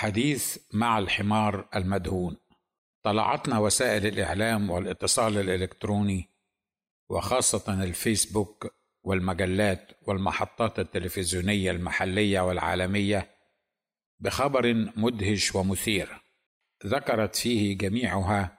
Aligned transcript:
حديث 0.00 0.58
مع 0.72 0.98
الحمار 0.98 1.68
المدهون. 1.76 2.36
طلعتنا 3.02 3.58
وسائل 3.58 4.06
الإعلام 4.06 4.70
والاتصال 4.70 5.38
الإلكتروني 5.38 6.28
وخاصة 7.10 7.82
الفيسبوك 7.82 8.74
والمجلات 9.04 9.92
والمحطات 10.06 10.78
التلفزيونية 10.78 11.70
المحلية 11.70 12.40
والعالمية 12.40 13.30
بخبر 14.20 14.74
مدهش 14.96 15.54
ومثير. 15.54 16.22
ذكرت 16.86 17.36
فيه 17.36 17.78
جميعها 17.78 18.58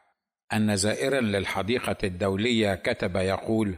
أن 0.54 0.76
زائرا 0.76 1.22
للحديقة 1.22 1.98
الدولية 2.04 2.76
كتب 2.76 3.16
يقول 3.16 3.78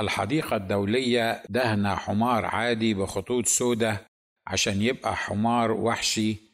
الحديقة 0.00 0.56
الدولية 0.56 1.42
دهن 1.48 1.94
حمار 1.94 2.44
عادي 2.44 2.94
بخطوط 2.94 3.46
سودة 3.46 4.06
عشان 4.46 4.82
يبقى 4.82 5.16
حمار 5.16 5.72
وحشي 5.72 6.49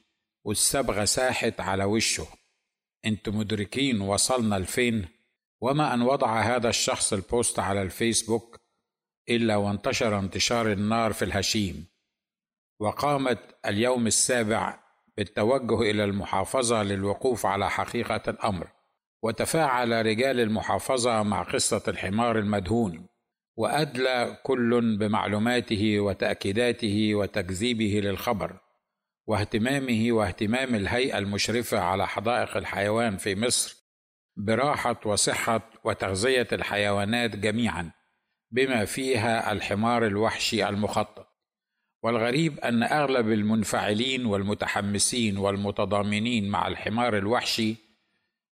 والصبغه 0.46 1.04
ساحت 1.04 1.60
على 1.60 1.84
وشه. 1.84 2.27
أنتم 3.06 3.38
مدركين 3.38 4.00
وصلنا 4.00 4.54
لفين؟ 4.54 5.09
وما 5.60 5.95
أن 5.95 6.02
وضع 6.02 6.41
هذا 6.41 6.68
الشخص 6.68 7.12
البوست 7.12 7.59
على 7.59 7.82
الفيسبوك 7.82 8.56
إلا 9.28 9.56
وانتشر 9.56 10.18
انتشار 10.18 10.73
النار 10.73 11.12
في 11.12 11.24
الهشيم. 11.24 11.87
وقامت 12.80 13.38
اليوم 13.66 14.06
السابع 14.06 14.78
بالتوجه 15.16 15.80
إلى 15.90 16.04
المحافظة 16.04 16.82
للوقوف 16.82 17.46
على 17.46 17.70
حقيقة 17.70 18.23
الأمر. 18.28 18.68
وتفاعل 19.23 20.06
رجال 20.06 20.40
المحافظة 20.40 21.23
مع 21.23 21.42
قصة 21.42 21.82
الحمار 21.88 22.38
المدهون. 22.38 23.06
وأدلى 23.56 24.38
كل 24.42 24.96
بمعلوماته 24.98 26.01
وتأكيداته 26.01 27.15
وتكذيبه 27.15 28.01
للخبر. 28.04 28.66
واهتمامه 29.27 30.07
واهتمام 30.11 30.75
الهيئة 30.75 31.19
المشرفة 31.19 31.79
على 31.79 32.07
حدائق 32.07 32.57
الحيوان 32.57 33.16
في 33.16 33.35
مصر 33.35 33.77
براحة 34.37 35.01
وصحة 35.05 35.71
وتغذية 35.85 36.49
الحيوانات 36.52 37.37
جميعا 37.37 37.91
بما 38.51 38.85
فيها 38.85 39.52
الحمار 39.52 40.07
الوحشي 40.07 40.68
المخطط. 40.68 41.27
والغريب 42.02 42.60
أن 42.60 42.83
أغلب 42.83 43.33
المنفعلين 43.33 44.27
والمتحمسين 44.27 45.38
والمتضامنين 45.38 46.49
مع 46.49 46.68
الحمار 46.68 47.18
الوحشي 47.18 47.77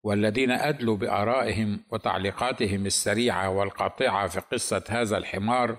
والذين 0.04 0.50
أدلوا 0.50 0.96
بآرائهم 0.96 1.84
وتعليقاتهم 1.90 2.86
السريعة 2.86 3.50
والقاطعة 3.50 4.28
في 4.28 4.40
قصة 4.40 4.84
هذا 4.88 5.16
الحمار 5.16 5.76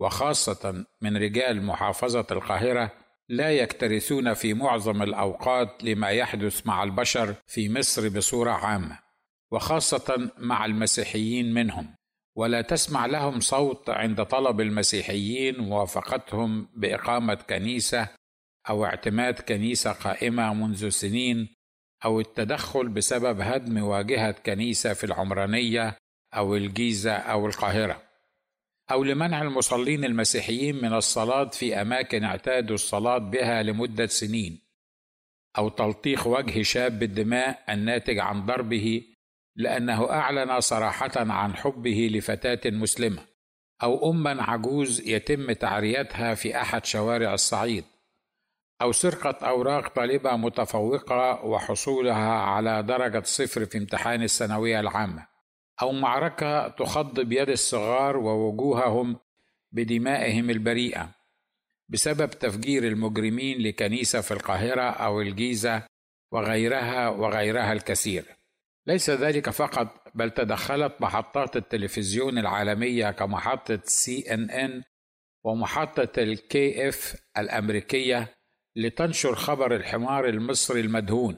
وخاصة 0.00 0.84
من 1.02 1.16
رجال 1.16 1.62
محافظة 1.62 2.26
القاهرة 2.30 3.03
لا 3.28 3.50
يكترثون 3.50 4.34
في 4.34 4.54
معظم 4.54 5.02
الأوقات 5.02 5.84
لما 5.84 6.08
يحدث 6.08 6.66
مع 6.66 6.82
البشر 6.82 7.34
في 7.46 7.68
مصر 7.68 8.08
بصورة 8.08 8.50
عامة 8.50 8.98
وخاصة 9.52 10.30
مع 10.38 10.64
المسيحيين 10.64 11.54
منهم. 11.54 11.94
ولا 12.36 12.62
تسمع 12.62 13.06
لهم 13.06 13.40
صوت 13.40 13.90
عند 13.90 14.22
طلب 14.22 14.60
المسيحيين 14.60 15.58
موافقتهم 15.60 16.68
بإقامة 16.76 17.34
كنيسة 17.34 18.08
أو 18.68 18.84
اعتماد 18.84 19.34
كنيسة 19.34 19.92
قائمة 19.92 20.54
منذ 20.54 20.88
سنين 20.88 21.48
أو 22.04 22.20
التدخل 22.20 22.88
بسبب 22.88 23.40
هدم 23.40 23.82
واجهة 23.82 24.30
كنيسة 24.30 24.92
في 24.92 25.04
العمرانية 25.04 25.96
أو 26.34 26.56
الجيزة 26.56 27.12
أو 27.12 27.46
القاهرة. 27.46 28.02
أو 28.90 29.04
لمنع 29.04 29.42
المصلين 29.42 30.04
المسيحيين 30.04 30.76
من 30.76 30.92
الصلاة 30.94 31.44
في 31.44 31.80
أماكن 31.80 32.24
اعتادوا 32.24 32.74
الصلاة 32.74 33.18
بها 33.18 33.62
لمدة 33.62 34.06
سنين 34.06 34.60
أو 35.58 35.68
تلطيخ 35.68 36.26
وجه 36.26 36.62
شاب 36.62 36.98
بالدماء 36.98 37.64
الناتج 37.68 38.18
عن 38.18 38.46
ضربه 38.46 39.02
لأنه 39.56 40.10
أعلن 40.10 40.60
صراحة 40.60 41.12
عن 41.16 41.56
حبه 41.56 42.10
لفتاة 42.12 42.70
مسلمة 42.70 43.22
أو 43.82 44.10
اما 44.10 44.42
عجوز 44.42 45.08
يتم 45.08 45.52
تعريتها 45.52 46.34
في 46.34 46.56
أحد 46.56 46.84
شوارع 46.84 47.34
الصعيد 47.34 47.84
أو 48.82 48.92
سرقة 48.92 49.46
أوراق 49.46 49.88
طالبة 49.88 50.36
متفوقة 50.36 51.44
وحصولها 51.44 52.32
على 52.32 52.82
درجة 52.82 53.22
صفر 53.24 53.64
في 53.64 53.78
امتحان 53.78 54.22
الثانوية 54.22 54.80
العامة. 54.80 55.33
أو 55.82 55.92
معركة 55.92 56.68
تخض 56.68 57.20
بيد 57.20 57.48
الصغار 57.48 58.16
ووجوههم 58.16 59.16
بدمائهم 59.72 60.50
البريئة 60.50 61.10
بسبب 61.88 62.30
تفجير 62.30 62.86
المجرمين 62.86 63.62
لكنيسة 63.62 64.20
في 64.20 64.30
القاهرة 64.30 64.82
أو 64.82 65.20
الجيزة 65.20 65.82
وغيرها 66.32 67.08
وغيرها 67.08 67.72
الكثير. 67.72 68.24
ليس 68.86 69.10
ذلك 69.10 69.50
فقط 69.50 70.08
بل 70.14 70.30
تدخلت 70.30 71.00
محطات 71.00 71.56
التلفزيون 71.56 72.38
العالمية 72.38 73.10
كمحطة 73.10 73.80
سي 73.84 74.34
إن 74.34 74.50
إن 74.50 74.82
ومحطة 75.44 76.22
الكي 76.22 76.88
إف 76.88 77.16
الأمريكية 77.38 78.34
لتنشر 78.76 79.34
خبر 79.34 79.76
الحمار 79.76 80.28
المصري 80.28 80.80
المدهون 80.80 81.36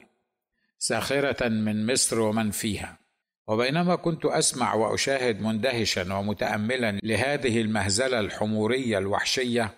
ساخرة 0.77 1.47
من 1.47 1.93
مصر 1.93 2.19
ومن 2.19 2.51
فيها. 2.51 3.06
وبينما 3.47 3.95
كنت 3.95 4.25
أسمع 4.25 4.73
وأشاهد 4.73 5.41
مندهشا 5.41 6.13
ومتاملا 6.13 6.99
لهذه 7.03 7.61
المهزلة 7.61 8.19
الحمورية 8.19 8.97
الوحشية 8.97 9.73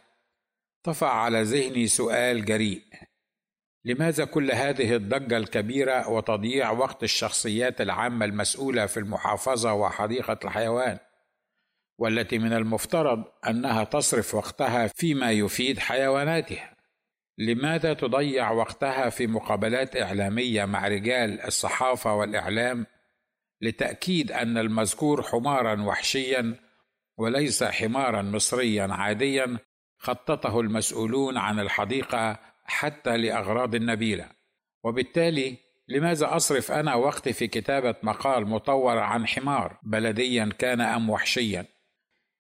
طفا 0.84 1.13
على 1.13 1.41
ذهني 1.44 1.88
سؤال 1.88 2.46
جريء. 2.46 2.84
لماذا 3.85 4.25
كل 4.25 4.52
هذه 4.52 4.96
الضجة 4.96 5.38
الكبيرة 5.38 6.09
وتضييع 6.09 6.72
وقت 6.72 7.03
الشخصيات 7.03 7.81
العامة 7.81 8.25
المسؤولة 8.25 8.85
في 8.85 8.97
المحافظة 8.97 9.74
وحديقة 9.74 10.40
الحيوان 10.44 10.97
والتي 11.97 12.40
من 12.40 12.53
المفترض 12.53 13.24
أنها 13.47 13.84
تصرف 13.84 14.35
وقتها 14.35 14.88
فيما 14.88 15.31
يفيد 15.31 15.79
حيواناتها؟ 15.79 16.75
لماذا 17.38 17.94
تضيع 17.94 18.52
وقتها 18.52 19.09
في 19.09 19.28
مقابلات 19.28 19.96
إعلامية 19.96 20.66
مع 20.66 20.88
رجال 20.88 21.41
الصحافة 21.41 22.16
والإعلام 22.16 22.85
لتأكيد 23.62 24.31
أن 24.31 24.58
المذكور 24.58 25.24
حمارا 25.24 25.81
وحشيا 25.81 26.56
وليس 27.18 27.64
حمارا 27.64 28.22
مصريا 28.22 28.88
عاديا 28.92 29.58
خططه 29.97 30.59
المسؤولون 30.59 31.38
عن 31.38 31.59
الحديقة 31.59 32.40
حتى 32.66 33.18
لأغراض 33.18 33.75
نبيله 33.75 34.30
وبالتالي 34.84 35.58
لماذا 35.88 36.36
أصرف 36.36 36.72
أنا 36.72 36.96
وقتي 36.96 37.34
في 37.34 37.47
كتابة 37.47 37.96
مقال 38.03 38.47
مطور 38.47 38.97
عن 38.97 39.28
حمار 39.28 39.80
بلديا 39.84 40.50
كان 40.59 40.81
أم 40.81 41.09
وحشيا؟ 41.09 41.66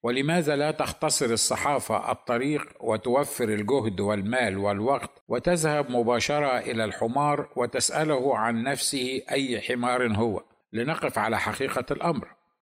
ولماذا 0.03 0.55
لا 0.55 0.71
تختصر 0.71 1.25
الصحافة 1.25 2.11
الطريق 2.11 2.67
وتوفر 2.79 3.49
الجهد 3.49 3.99
والمال 3.99 4.57
والوقت 4.57 5.23
وتذهب 5.27 5.91
مباشرة 5.91 6.59
إلى 6.59 6.85
الحمار 6.85 7.49
وتسأله 7.55 8.37
عن 8.37 8.63
نفسه 8.63 9.21
أي 9.31 9.61
حمار 9.61 10.15
هو؟ 10.15 10.48
لنقف 10.73 11.17
على 11.17 11.39
حقيقة 11.39 11.85
الأمر. 11.91 12.35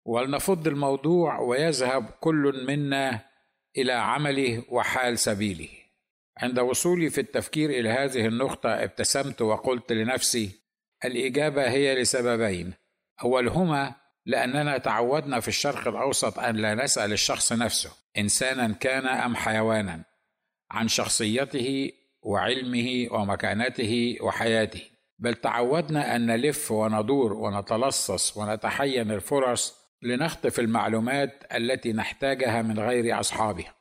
ولنفض 0.06 0.68
الموضوع 0.68 1.40
ويذهب 1.40 2.06
كل 2.20 2.66
منا 2.68 3.26
إلى 3.78 3.94
عمله 3.94 4.64
وحال 4.70 5.20
سبيله. 5.20 5.70
عند 6.38 6.60
وصولي 6.60 7.10
في 7.10 7.22
التفكير 7.22 7.70
إلى 7.70 7.90
هذه 7.90 8.26
النقطة 8.26 8.70
ابتسمت 8.70 9.42
وقلت 9.42 9.92
لنفسي 9.92 10.52
الإجابة 11.06 11.70
هي 11.70 12.02
لسببين. 12.02 12.74
أولهما 13.24 13.96
لأننا 14.26 14.78
تعودنا 14.78 15.40
في 15.40 15.48
الشرق 15.48 15.88
الأوسط 15.88 16.40
أن 16.40 16.56
لا 16.56 16.76
نسأل 16.76 17.12
الشخص 17.12 17.54
نفسه 17.54 17.92
إنسانا 18.18 18.74
كان 18.74 19.08
أم 19.08 19.36
حيوانا 19.36 20.04
عن 20.72 20.88
شخصيته 20.88 21.92
وعلمه 22.22 23.08
ومكانته 23.12 24.18
وحياته. 24.22 24.82
بل 25.20 25.34
تعودنا 25.34 26.16
أن 26.16 26.26
نلف 26.26 26.72
وندور 26.72 27.34
ونتلصص 27.34 28.38
ونتحين 28.38 29.12
الفرص 29.12 29.80
لنخطف 30.02 30.60
المعلومات 30.60 31.44
التي 31.56 31.94
نحتاجها 31.94 32.62
من 32.62 32.80
غير 32.80 33.20
أصحابها. 33.20 33.74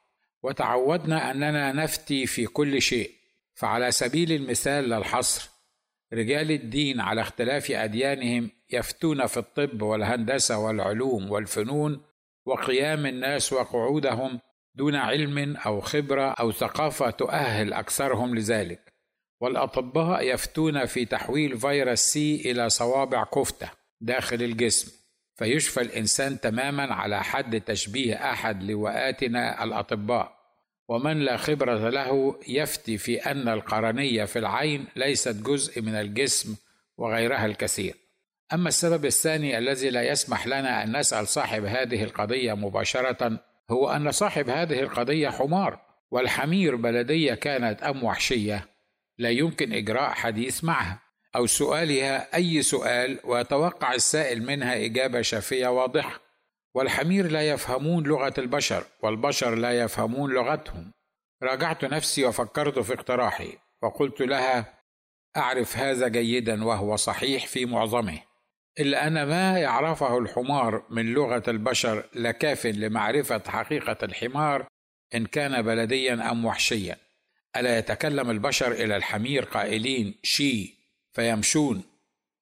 وتعودنا 0.43 1.31
أننا 1.31 1.73
نفتي 1.73 2.26
في 2.26 2.46
كل 2.46 2.82
شيء. 2.82 3.19
فعلى 3.55 3.90
سبيل 3.90 4.32
المثال 4.32 4.85
للحصر 4.85 5.50
رجال 6.12 6.50
الدين 6.50 7.00
على 7.00 7.20
اختلاف 7.20 7.70
أديانهم 7.70 8.50
يفتون 8.70 9.26
في 9.26 9.37
الطب 9.37 9.82
والهندسة 9.82 10.58
والعلوم 10.58 11.31
والفنون 11.31 12.02
وقيام 12.46 13.06
الناس 13.06 13.52
وقعودهم 13.52 14.40
دون 14.75 14.94
علم 14.94 15.56
أو 15.56 15.81
خبرة 15.81 16.31
أو 16.31 16.52
ثقافة 16.52 17.11
تؤهل 17.11 17.73
أكثرهم 17.73 18.35
لذلك. 18.35 18.88
والأطباء 19.40 20.26
يفتون 20.35 20.87
في 20.87 21.05
تحويل 21.05 21.58
فيروس 21.58 21.99
سي 21.99 22.50
إلى 22.50 22.69
صوابع 22.69 23.25
كفتة 23.25 23.70
داخل 24.00 24.43
الجسم 24.43 24.93
فيشفى 25.35 25.81
الإنسان 25.81 26.40
تماما 26.40 26.94
على 26.94 27.25
حد 27.25 27.61
تشبيه 27.61 28.14
أحد 28.14 28.62
لواءاتنا 28.62 29.64
الأطباء 29.64 30.38
ومن 30.88 31.20
لا 31.20 31.37
خبرة 31.37 31.88
له 31.88 32.40
يفتي 32.49 32.99
في 32.99 33.17
أن 33.17 33.49
القرنية 33.49 34.25
في 34.25 34.38
العين 34.38 34.87
ليست 34.96 35.37
جزء 35.43 35.82
من 35.82 35.94
الجسم 35.94 36.56
وغيرها 36.96 37.46
الكثير. 37.46 37.94
أما 38.52 38.69
السبب 38.69 39.05
الثاني 39.05 39.58
الذي 39.58 39.90
لا 39.90 40.02
يسمح 40.02 40.46
لنا 40.46 40.82
أن 40.82 40.96
نسأل 40.96 41.29
صاحب 41.29 41.64
هذه 41.64 42.05
القضية 42.05 42.52
مباشرة 42.52 43.40
هو 43.70 43.90
أن 43.90 44.12
صاحب 44.12 44.49
هذه 44.49 44.81
القضية 44.81 45.29
حمار، 45.29 45.81
والحمير 46.11 46.76
بلدية 46.76 47.35
كانت 47.35 47.82
أم 47.82 48.05
وحشية 48.05 48.69
لا 49.18 49.30
يمكن 49.30 49.72
إجراء 49.72 50.10
حديث 50.10 50.64
معها، 50.64 51.00
أو 51.36 51.46
سؤالها 51.46 52.36
أي 52.36 52.62
سؤال 52.62 53.20
ويتوقع 53.24 53.94
السائل 53.94 54.46
منها 54.46 54.84
إجابة 54.84 55.22
شافية 55.22 55.68
واضحة. 55.68 56.20
والحمير 56.74 57.30
لا 57.30 57.48
يفهمون 57.48 58.04
لغة 58.04 58.34
البشر 58.38 58.84
والبشر 59.02 59.54
لا 59.54 59.80
يفهمون 59.80 60.32
لغتهم. 60.32 60.92
راجعت 61.42 61.84
نفسي 61.84 62.24
وفكرت 62.24 62.78
في 62.78 62.94
اقتراحي 62.94 63.58
وقلت 63.82 64.20
لها 64.20 64.78
أعرف 65.36 65.76
هذا 65.76 66.08
جيدا 66.08 66.64
وهو 66.64 66.96
صحيح 66.96 67.46
في 67.46 67.66
معظمه. 67.66 68.18
إلا 68.80 69.06
أن 69.06 69.22
ما 69.22 69.58
يعرفه 69.58 70.18
الحمار 70.18 70.82
من 70.90 71.06
لغة 71.06 71.42
البشر 71.48 72.04
لكاف 72.14 72.66
لمعرفة 72.66 73.42
حقيقة 73.48 73.96
الحمار 74.02 74.66
إن 75.14 75.26
كان 75.26 75.62
بلديا 75.62 76.30
أم 76.30 76.44
وحشيا. 76.44 76.96
ألا 77.56 77.78
يتكلم 77.78 78.30
البشر 78.30 78.72
إلى 78.72 78.96
الحمير 78.96 79.44
قائلين 79.44 80.14
شي 80.22 80.74
فيمشون 81.12 81.82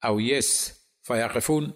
أو 0.05 0.21
يس 0.21 0.81
فيقفون؟ 1.03 1.73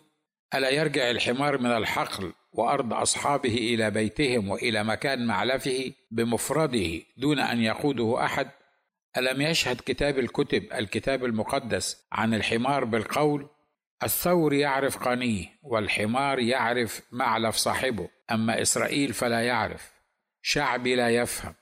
ألا 0.55 0.71
يرجع 0.71 1.11
الحمار 1.11 1.59
من 1.59 1.71
الحقل 1.71 2.33
وأرض 2.53 2.93
أصحابه 2.93 3.55
إلى 3.55 3.91
بيتهم 3.91 4.49
وإلى 4.49 4.85
مكان 4.85 5.27
معلفه 5.27 5.93
بمفرده 6.11 7.03
دون 7.17 7.39
أن 7.39 7.61
يقوده 7.61 8.25
أحد؟ 8.25 8.51
ألم 9.17 9.41
يشهد 9.41 9.81
كتاب 9.87 10.19
الكتب 10.19 10.73
الكتاب 10.73 11.25
المقدس 11.25 12.07
عن 12.13 12.35
الحمار 12.35 12.85
بالقول؟ 12.85 13.49
الثور 14.03 14.55
يعرف 14.55 14.97
قنيه 14.97 15.47
والحمار 15.63 16.39
يعرف 16.39 17.03
معلف 17.13 17.57
صاحبه 17.57 18.09
أما 18.31 18.63
إسرائيل 18.63 19.13
فلا 19.13 19.41
يعرف. 19.47 19.93
شعبي 20.43 20.95
لا 20.95 21.11
يفهم. 21.11 21.55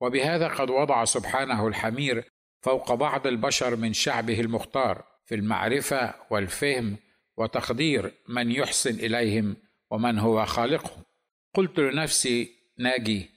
وبهذا 0.00 0.48
قد 0.48 0.70
وضع 0.70 1.04
سبحانه 1.04 1.68
الحمير 1.68 2.24
فوق 2.62 2.94
بعض 2.94 3.26
البشر 3.26 3.76
من 3.76 3.92
شعبه 3.92 4.40
المختار 4.40 5.04
في 5.24 5.34
المعرفة 5.34 6.14
والفهم 6.30 6.96
وتقدير 7.36 8.14
من 8.28 8.50
يحسن 8.50 8.94
إليهم 8.94 9.56
ومن 9.90 10.18
هو 10.18 10.46
خالقه 10.46 10.90
قلت 11.54 11.78
لنفسي 11.78 12.50
ناجي 12.78 13.30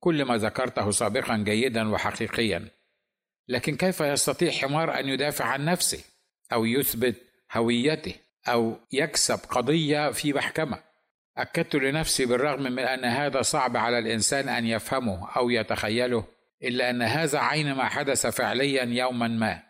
كل 0.00 0.24
ما 0.24 0.36
ذكرته 0.36 0.90
سابقا 0.90 1.36
جيدا 1.36 1.88
وحقيقيا. 1.90 2.68
لكن 3.48 3.76
كيف 3.76 4.00
يستطيع 4.00 4.50
حمار 4.50 4.98
أن 5.00 5.08
يدافع 5.08 5.44
عن 5.44 5.64
نفسه 5.64 6.04
أو 6.52 6.64
يثبت 6.64 7.14
هويته 7.52 8.14
أو 8.48 8.76
يكسب 8.92 9.38
قضية 9.50 10.10
في 10.10 10.32
محكمة؟ 10.32 10.87
أكدت 11.38 11.76
لنفسي 11.76 12.26
بالرغم 12.26 12.62
من 12.62 12.78
أن 12.78 13.04
هذا 13.04 13.42
صعب 13.42 13.76
على 13.76 13.98
الإنسان 13.98 14.48
أن 14.48 14.66
يفهمه 14.66 15.30
أو 15.36 15.50
يتخيله 15.50 16.24
إلا 16.62 16.90
أن 16.90 17.02
هذا 17.02 17.38
عين 17.38 17.72
ما 17.74 17.84
حدث 17.88 18.26
فعليا 18.26 18.84
يوما 18.84 19.28
ما. 19.28 19.62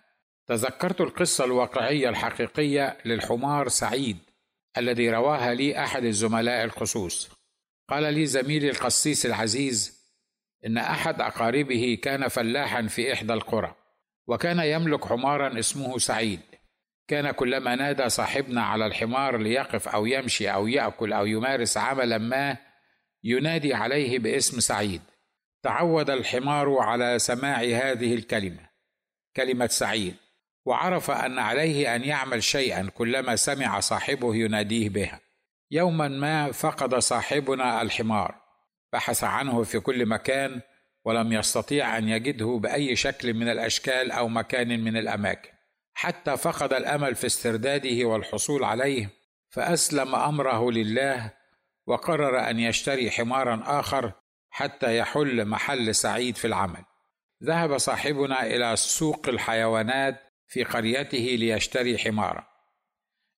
تذكرت 0.46 1.00
القصة 1.00 1.44
الواقعية 1.44 2.08
الحقيقية 2.08 2.98
للحمار 3.04 3.68
سعيد 3.68 4.16
الذي 4.78 5.10
رواها 5.10 5.54
لي 5.54 5.84
أحد 5.84 6.04
الزملاء 6.04 6.64
الخصوص. 6.64 7.30
قال 7.88 8.14
لي 8.14 8.26
زميلي 8.26 8.70
القسيس 8.70 9.26
العزيز 9.26 9.98
إن 10.66 10.78
أحد 10.78 11.20
أقاربه 11.20 11.98
كان 12.02 12.28
فلاحا 12.28 12.86
في 12.86 13.12
إحدى 13.12 13.32
القرى 13.32 13.74
وكان 14.26 14.58
يملك 14.58 15.04
حمارا 15.04 15.58
اسمه 15.58 15.98
سعيد. 15.98 16.40
كان 17.08 17.30
كلما 17.30 17.74
نادى 17.74 18.08
صاحبنا 18.08 18.62
على 18.62 18.86
الحمار 18.86 19.36
ليقف 19.36 19.88
أو 19.88 20.06
يمشي 20.06 20.50
أو 20.50 20.66
يأكل 20.66 21.12
أو 21.12 21.26
يمارس 21.26 21.76
عملا 21.76 22.18
ما 22.18 22.56
ينادي 23.24 23.74
عليه 23.74 24.18
باسم 24.18 24.60
سعيد. 24.60 25.02
تعود 25.62 26.10
الحمار 26.10 26.78
على 26.78 27.18
سماع 27.18 27.60
هذه 27.60 28.14
الكلمة 28.14 28.68
كلمة 29.36 29.66
سعيد 29.66 30.14
وعرف 30.66 31.10
أن 31.10 31.38
عليه 31.38 31.96
أن 31.96 32.04
يعمل 32.04 32.42
شيئا 32.42 32.90
كلما 32.94 33.36
سمع 33.36 33.80
صاحبه 33.80 34.34
يناديه 34.34 34.88
بها. 34.88 35.20
يوما 35.70 36.08
ما 36.08 36.52
فقد 36.52 36.94
صاحبنا 36.94 37.82
الحمار 37.82 38.34
بحث 38.92 39.24
عنه 39.24 39.62
في 39.62 39.80
كل 39.80 40.06
مكان 40.06 40.60
ولم 41.04 41.32
يستطيع 41.32 41.98
أن 41.98 42.08
يجده 42.08 42.58
بأي 42.62 42.96
شكل 42.96 43.34
من 43.34 43.48
الأشكال 43.48 44.10
أو 44.10 44.28
مكان 44.28 44.80
من 44.80 44.96
الأماكن. 44.96 45.57
حتى 46.00 46.36
فقد 46.36 46.72
الأمل 46.72 47.14
في 47.14 47.26
استرداده 47.26 48.04
والحصول 48.04 48.64
عليه 48.64 49.10
فأسلم 49.50 50.14
أمره 50.14 50.70
لله 50.70 51.32
وقرر 51.86 52.50
أن 52.50 52.58
يشتري 52.58 53.10
حمارا 53.10 53.62
آخر 53.66 54.12
حتى 54.50 54.98
يحل 54.98 55.44
محل 55.44 55.94
سعيد 55.94 56.36
في 56.36 56.44
العمل. 56.44 56.84
ذهب 57.44 57.78
صاحبنا 57.78 58.46
إلى 58.46 58.76
سوق 58.76 59.28
الحيوانات 59.28 60.20
في 60.48 60.64
قريته 60.64 61.18
ليشتري 61.18 61.98
حمارا. 61.98 62.46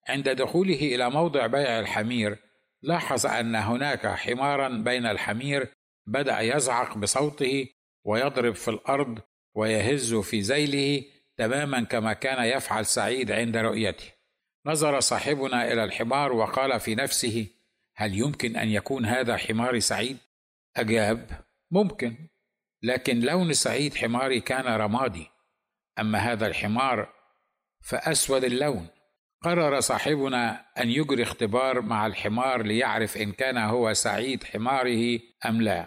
عند 0.09 0.29
دخوله 0.29 0.95
إلى 0.95 1.11
موضع 1.11 1.47
بيع 1.47 1.79
الحمير 1.79 2.39
لاحظ 2.83 3.27
أن 3.27 3.55
هناك 3.55 4.07
حمارا 4.07 4.69
بين 4.69 5.07
الحمير 5.07 5.69
بدأ 6.07 6.41
يزعق 6.41 6.99
بصوته 6.99 7.69
ويضرب 8.05 8.55
في 8.55 8.69
الأرض 8.69 9.19
ويهز 9.55 10.15
في 10.15 10.41
ذيله 10.41 11.20
تماما 11.41 11.85
كما 11.85 12.13
كان 12.13 12.45
يفعل 12.45 12.87
سعيد 12.87 13.33
عند 13.33 13.57
رؤيته. 13.57 14.13
نظر 14.67 15.01
صاحبنا 15.01 15.73
إلى 15.73 15.85
الحمار 15.85 16.33
وقال 16.33 16.81
في 16.81 16.95
نفسه 16.95 17.47
هل 17.97 18.19
يمكن 18.19 18.57
أن 18.57 18.69
يكون 18.69 19.07
هذا 19.07 19.37
حمار 19.37 19.79
سعيد؟ 19.79 20.19
أجاب 20.77 21.31
ممكن 21.71 22.15
لكن 22.83 23.21
لون 23.21 23.53
سعيد 23.53 23.95
حماري 23.95 24.41
كان 24.41 24.65
رمادي. 24.65 25.27
أما 25.99 26.19
هذا 26.19 26.47
الحمار 26.47 27.13
فأسود 27.85 28.45
اللون. 28.45 28.89
قرر 29.43 29.81
صاحبنا 29.81 30.67
أن 30.79 30.89
يجري 30.89 31.23
اختبار 31.23 31.81
مع 31.81 32.07
الحمار 32.07 32.63
ليعرف 32.63 33.17
إن 33.17 33.33
كان 33.33 33.59
هو 33.59 33.93
سعيد 33.93 34.45
حماره 34.45 35.21
أم 35.47 35.63
لا. 35.63 35.87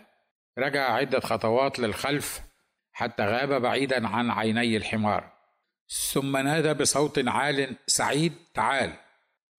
رجع 0.57 0.93
عدة 0.93 1.19
خطوات 1.19 1.79
للخلف 1.79 2.41
حتى 2.91 3.23
غاب 3.23 3.61
بعيدا 3.61 4.07
عن 4.07 4.31
عيني 4.31 4.77
الحمار. 4.77 5.32
ثم 5.89 6.37
نادى 6.37 6.73
بصوت 6.73 7.27
عال 7.27 7.75
سعيد 7.87 8.33
تعال. 8.53 8.93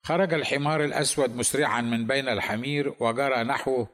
خرج 0.02 0.34
الحمار 0.34 0.84
الأسود 0.84 1.36
مسرعا 1.36 1.80
من 1.80 2.06
بين 2.06 2.28
الحمير 2.28 2.94
وجرى 3.00 3.44
نحوه 3.44 3.88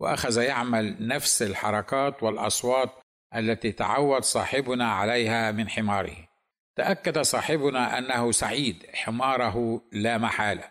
وأخذ 0.00 0.42
يعمل 0.42 0.96
نفس 1.00 1.42
الحركات 1.42 2.22
والأصوات 2.22 2.90
التي 3.36 3.72
تعود 3.72 4.22
صاحبنا 4.22 4.92
عليها 4.92 5.52
من 5.52 5.68
حماره. 5.68 6.28
تأكد 6.76 7.18
صاحبنا 7.18 7.98
أنه 7.98 8.32
سعيد 8.32 8.86
حماره 8.94 9.82
لا 9.92 10.18
محالة. 10.18 10.64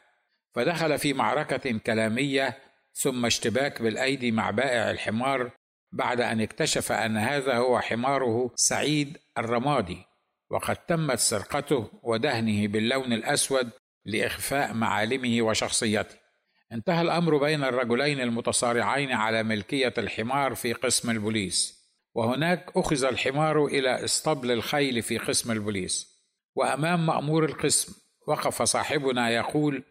فدخل 0.56 1.00
في 1.00 1.14
معركة 1.14 1.78
كلامية 1.78 2.58
ثم 2.94 3.26
اشتباك 3.26 3.82
بالأيدي 3.82 4.32
مع 4.32 4.52
بائع 4.52 4.92
الحمار 4.92 5.52
بعد 5.92 6.22
أن 6.22 6.42
اكتشف 6.42 6.92
أن 6.92 7.18
هذا 7.18 7.58
هو 7.58 7.80
حماره 7.80 8.52
سعيد 8.56 9.18
الرمادي. 9.38 10.06
وقد 10.50 10.76
تمت 10.76 11.20
سرقته 11.20 11.90
ودهنه 12.04 12.68
باللون 12.68 13.14
الأسود 13.14 13.70
لإخفاء 14.06 14.74
معالمه 14.74 15.42
وشخصيته. 15.42 16.16
انتهى 16.72 17.02
الأمر 17.02 17.38
بين 17.38 17.64
الرجلين 17.64 18.22
المتصارعين 18.22 19.12
على 19.12 19.44
ملكية 19.44 19.94
الحمار 19.98 20.56
في 20.56 20.74
قسم 20.74 21.10
البوليس. 21.10 21.78
وهناك 22.16 22.72
أخذ 22.76 23.06
الحمار 23.06 23.66
إلى 23.66 24.04
اسطبل 24.06 24.52
الخيل 24.52 25.02
في 25.02 25.18
قسم 25.18 25.52
البوليس. 25.52 26.18
وأمام 26.56 27.06
مأمور 27.06 27.46
القسم 27.46 27.96
وقف 28.28 28.62
صاحبنا 28.62 29.30
يقول 29.30 29.84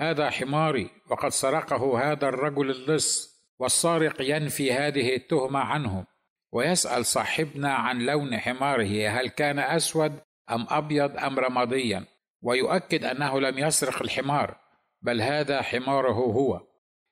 هذا 0.00 0.30
حماري 0.30 0.90
وقد 1.10 1.28
سرقه 1.28 2.12
هذا 2.12 2.28
الرجل 2.28 2.70
اللص 2.70 3.36
والسارق 3.58 4.14
ينفي 4.20 4.72
هذه 4.72 5.16
التهمة 5.16 5.58
عنه 5.58 6.06
ويسأل 6.52 7.06
صاحبنا 7.06 7.74
عن 7.74 7.98
لون 7.98 8.38
حماره 8.38 9.08
هل 9.08 9.28
كان 9.28 9.58
أسود 9.58 10.20
أم 10.50 10.66
أبيض 10.70 11.16
أم 11.16 11.38
رماديا؟ 11.38 12.04
ويؤكد 12.42 13.04
أنه 13.04 13.40
لم 13.40 13.58
يسرق 13.58 14.02
الحمار 14.02 14.56
بل 15.02 15.22
هذا 15.22 15.62
حماره 15.62 16.12
هو. 16.12 16.60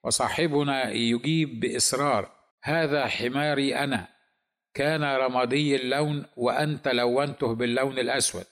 وصاحبنا 0.05 0.91
يجيب 0.91 1.61
بإصرار 1.61 2.31
هذا 2.63 3.07
حماري 3.07 3.77
أنا. 3.77 4.07
كان 4.75 5.05
رمادي 5.05 5.77
اللون 5.77 6.27
وأنت 6.37 6.89
لونته 6.89 7.55
باللون 7.55 7.99
الأسود. 7.99 8.45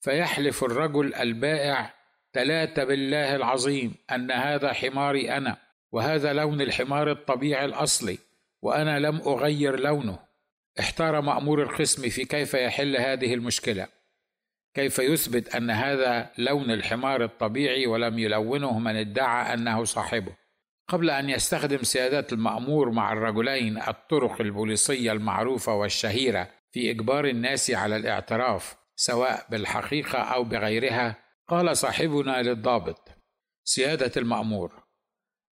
فيحلف 0.00 0.64
الرجل 0.64 1.14
البائع 1.14 1.94
ثلاثة 2.32 2.84
بالله 2.84 3.36
العظيم 3.36 3.94
أن 4.12 4.30
هذا 4.30 4.72
حماري 4.72 5.36
أنا 5.36 5.56
وهذا 5.92 6.32
لون 6.32 6.60
الحمار 6.60 7.10
الطبيعي 7.10 7.64
الأصلي. 7.64 8.18
وأنا 8.62 8.98
لم 8.98 9.16
أغير 9.16 9.80
لونه. 9.80 10.18
احتار 10.80 11.20
مأمور 11.20 11.62
القسم 11.62 12.08
في 12.08 12.24
كيف 12.24 12.54
يحل 12.54 12.96
هذه 12.96 13.34
المشكلة. 13.34 13.88
كيف 14.74 14.98
يثبت 14.98 15.54
أن 15.54 15.70
هذا 15.70 16.30
لون 16.38 16.70
الحمار 16.70 17.24
الطبيعي 17.24 17.86
ولم 17.86 18.18
يلونه 18.18 18.78
من 18.78 18.96
ادعى 18.96 19.54
أنه 19.54 19.84
صاحبه؟ 19.84 20.36
قبل 20.88 21.10
أن 21.10 21.30
يستخدم 21.30 21.82
سياده 21.82 22.26
المأمور 22.32 22.90
مع 22.90 23.12
الرجلين 23.12 23.82
الطرق 23.82 24.40
البوليسية 24.40 25.12
المعروفة 25.12 25.74
والشهيرة 25.74 26.48
في 26.72 26.90
إجبار 26.90 27.24
الناس 27.24 27.70
على 27.70 27.96
الاعتراف 27.96 28.76
سواء 28.96 29.46
بالحقيقة 29.50 30.18
أو 30.18 30.44
بغيرها 30.44 31.16
قال 31.48 31.76
صاحبنا 31.76 32.42
للضابط 32.42 33.08
سيادة 33.64 34.12
المأمور 34.16 34.81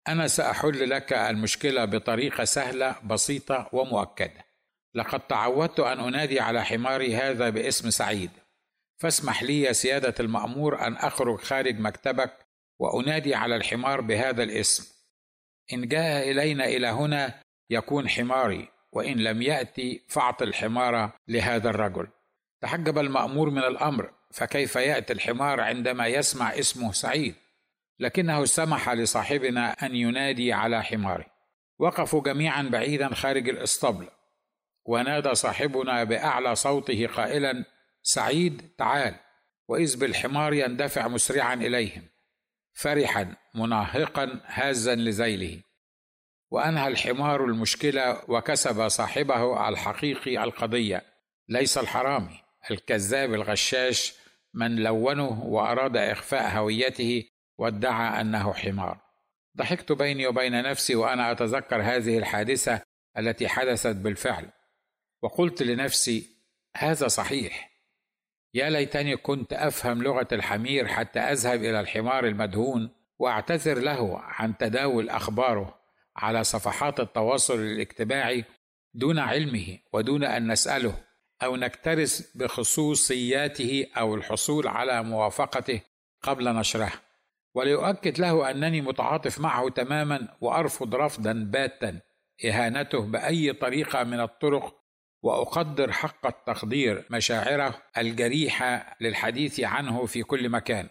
أنا 0.09 0.27
سأحل 0.27 0.91
لك 0.91 1.13
المشكلة 1.13 1.85
بطريقة 1.85 2.45
سهلة 2.45 2.97
بسيطة 3.05 3.69
ومؤكدة. 3.73 4.45
لقد 4.95 5.21
تعودت 5.21 5.81
أن 5.81 6.01
أنادي 6.01 6.41
على 6.41 6.65
حماري 6.65 7.17
هذا 7.17 7.51
باسم 7.51 7.91
سعيد. 7.91 8.31
فاسمح 8.99 9.43
لي 9.43 9.61
يا 9.61 9.73
سيادة 9.73 10.15
المأمور 10.21 10.87
أن 10.87 10.97
أخرج 10.97 11.39
خارج 11.39 11.81
مكتبك 11.81 12.33
وأنادي 12.79 13.35
على 13.35 13.57
الحمار 13.57 14.01
بهذا 14.01 14.43
الاسم. 14.43 14.85
إن 15.73 15.89
جاء 15.89 16.31
إلينا 16.31 16.65
إلى 16.65 16.87
هنا 16.87 17.35
يكون 17.71 18.09
حماري 18.09 18.69
وإن 18.93 19.19
لم 19.19 19.43
يأتي 19.43 20.03
فاعط 20.09 20.43
الحمار 20.43 21.11
لهذا 21.29 21.71
الرجل. 21.71 22.09
تحجب 22.63 22.99
المأمور 22.99 23.51
من 23.51 23.65
الأمر 23.65 24.11
فكيف 24.31 24.77
يأتي 24.77 25.13
الحمار 25.13 25.61
عندما 25.61 26.07
يسمع 26.07 26.59
اسمه 26.59 26.93
سعيد؟ 26.93 27.35
لكنه 27.99 28.45
سمح 28.45 28.91
لصاحبنا 28.91 29.73
أن 29.73 29.97
ينادي 29.97 30.53
على 30.53 30.83
حماره. 30.83 31.27
وقفوا 31.79 32.23
جميعا 32.23 32.63
بعيدا 32.63 33.15
خارج 33.15 33.49
الاسطبل. 33.49 34.09
ونادى 34.85 35.35
صاحبنا 35.35 36.05
بأعلى 36.05 36.55
صوته 36.55 37.07
قائلا 37.07 37.65
سعيد 38.03 38.71
تعال. 38.79 39.15
وإذ 39.69 40.01
بالحمار 40.01 40.55
يندفع 40.55 41.09
مسرعا 41.09 41.55
إليهم. 41.55 42.03
فرحا 42.73 43.35
مناهقا 43.55 44.41
هازا 44.47 44.95
لذيله 44.95 45.61
وأنهى 46.51 46.89
الحمار 46.89 47.45
المشكلة 47.45 48.23
وكسب 48.29 48.89
صاحبه 48.89 49.69
الحقيقي 49.69 50.45
القضية. 50.45 51.03
ليس 51.49 51.79
الحرامي 51.79 52.41
الكذاب 52.71 53.35
الغشاش 53.35 54.15
من 54.55 54.77
لونه 54.77 55.45
وأراد 55.45 55.97
إخفاء 55.97 56.59
هويته 56.59 57.25
وادعى 57.59 58.21
أنه 58.21 58.55
حمار. 58.55 58.99
ضحكت 59.57 59.93
بيني 59.93 60.27
وبين 60.27 60.63
نفسي 60.63 60.95
وأنا 60.95 61.33
أتذكر 61.33 61.83
هذه 61.83 62.19
الحادثة 62.19 62.83
التي 63.19 63.49
حدثت 63.49 63.97
بالفعل. 63.97 64.49
وقلت 65.23 65.63
لنفسي 65.63 66.29
هذا 66.77 67.09
صحيح. 67.09 67.71
يا 68.55 68.71
ليتني 68.71 69.17
كنت 69.17 69.53
أفهم 69.53 70.03
لغة 70.03 70.29
الحمير 70.33 70.87
حتى 70.87 71.21
أذهب 71.21 71.61
إلى 71.61 71.81
الحمار 71.81 72.27
المدهون 72.27 72.91
وأعتذر 73.19 73.79
له 73.79 74.19
عن 74.19 74.57
تداول 74.57 75.09
أخباره 75.11 75.79
على 76.17 76.45
صفحات 76.45 77.01
التواصل 77.01 77.59
الاجتماعي 77.59 78.45
دون 78.95 79.19
علمه 79.19 79.79
ودون 79.93 80.25
أن 80.25 80.53
نسأله 80.53 80.95
أو 81.43 81.57
نكترث 81.57 82.37
بخصوصياته 82.37 83.87
أو 83.97 84.15
الحصول 84.15 84.69
على 84.69 85.03
موافقته 85.03 85.81
قبل 86.23 86.55
نشرها. 86.55 87.08
وليؤكد 87.55 88.19
له 88.19 88.51
أنني 88.51 88.81
متعاطف 88.81 89.41
معه 89.41 89.69
تماما 89.71 90.29
وأرفض 90.41 90.95
رفضا 90.95 91.33
باتا 91.33 92.01
إهانته 92.45 93.01
بأي 93.01 93.53
طريقة 93.53 94.05
من 94.05 94.21
الطرق 94.21 94.79
وأقدر 95.23 95.93
حق 95.93 96.27
التقدير 96.27 97.07
مشاعره 97.11 97.83
الجريحة 97.99 98.97
للحديث 99.01 99.61
عنه 99.61 100.07
في 100.07 100.23
كل 100.23 100.49
مكان. 100.49 100.89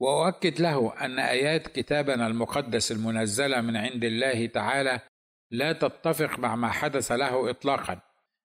وأؤكد 0.00 0.60
له 0.60 1.04
أن 1.04 1.18
آيات 1.18 1.68
كتابنا 1.68 2.26
المقدس 2.26 2.92
المنزلة 2.92 3.60
من 3.60 3.76
عند 3.76 4.04
الله 4.04 4.46
تعالى 4.46 5.00
لا 5.50 5.72
تتفق 5.72 6.38
مع 6.38 6.56
ما 6.56 6.68
حدث 6.70 7.12
له 7.12 7.50
اطلاقا 7.50 8.00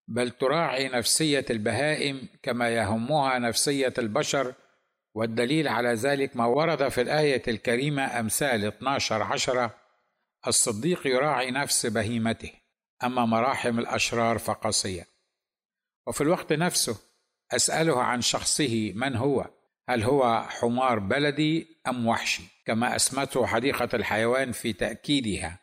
بل 0.07 0.29
تراعي 0.29 0.87
نفسية 0.87 1.45
البهائم 1.49 2.27
كما 2.43 2.69
يهمها 2.69 3.39
نفسية 3.39 3.93
البشر 3.97 4.53
والدليل 5.13 5.67
على 5.67 5.93
ذلك 5.93 6.37
ما 6.37 6.45
ورد 6.45 6.89
في 6.89 7.01
الآية 7.01 7.43
الكريمة 7.47 8.19
أمثال 8.19 8.65
12 8.65 9.23
عشره 9.23 9.75
الصديق 10.47 11.07
يراعي 11.07 11.51
نفس 11.51 11.85
بهيمته 11.85 12.51
أما 13.03 13.25
مراحم 13.25 13.79
الأشرار 13.79 14.37
فقاسية. 14.37 15.07
وفي 16.07 16.21
الوقت 16.21 16.53
نفسه 16.53 16.97
أسأله 17.51 18.03
عن 18.03 18.21
شخصه 18.21 18.91
من 18.95 19.15
هو 19.15 19.45
هل 19.89 20.03
هو 20.03 20.45
حمار 20.49 20.99
بلدي 20.99 21.67
أم 21.87 22.07
وحشي؟ 22.07 22.43
كما 22.65 22.95
أسمته 22.95 23.45
حديقة 23.45 23.89
الحيوان 23.93 24.51
في 24.51 24.73
تأكيدها 24.73 25.59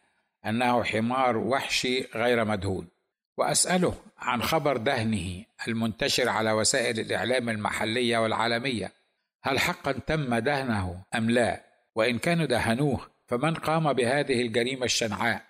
أنه 0.47 0.85
حمار 0.85 1.37
وحشي 1.37 2.07
غير 2.15 2.45
مدهون. 2.45 2.89
وأسأله 3.37 3.95
عن 4.19 4.43
خبر 4.43 4.77
دهنه 4.77 5.45
المنتشر 5.69 6.29
على 6.29 6.53
وسائل 6.53 7.01
الإعلام 7.01 7.49
المحلية 7.49 8.19
والعالمية 8.19 8.98
هل 9.43 9.59
حقا 9.59 9.93
تم 9.93 10.39
دهنه 10.39 11.05
أم 11.15 11.31
لا؟ 11.31 11.65
وإن 11.95 12.19
كانوا 12.19 12.47
دهنوه 12.47 13.01
فمن 13.27 13.55
قام 13.55 13.93
بهذه 13.93 14.43
الجريمة 14.43 14.85
الشنعاء؟ 14.85 15.43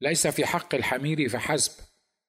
ليس 0.00 0.26
في 0.26 0.46
حق 0.46 0.74
الحمير 0.74 1.28
فحسب 1.28 1.84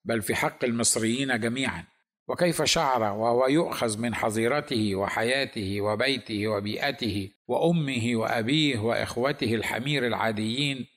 بل 0.05 0.21
في 0.21 0.35
حق 0.35 0.63
المصريين 0.63 1.39
جميعا. 1.39 1.83
وكيف 2.27 2.63
شعر 2.63 3.03
وهو 3.03 3.47
يؤخذ 3.47 3.99
من 3.99 4.15
حظيرته 4.15 4.95
وحياته 4.95 5.81
وبيته 5.81 6.47
وبيئته 6.47 7.31
وأمه 7.47 8.11
وأبيه 8.15 8.79
وإخوته 8.79 9.55
الحمير 9.55 10.07
العاديين 10.07 10.87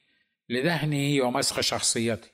لدهنه 0.49 1.25
ومسخ 1.25 1.61
شخصيته؟ 1.61 2.29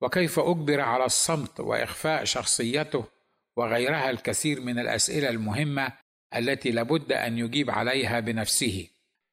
وكيف 0.00 0.38
أجبر 0.38 0.80
على 0.80 1.04
الصمت 1.04 1.60
وإخفاء 1.60 2.24
شخصيته 2.24 3.04
وغيرها 3.56 4.10
الكثير 4.10 4.60
من 4.60 4.78
الأسئلة 4.78 5.28
المهمة 5.28 5.92
التي 6.36 6.70
لابد 6.70 7.12
أن 7.12 7.38
يجيب 7.38 7.70
عليها 7.70 8.20
بنفسه 8.20 8.88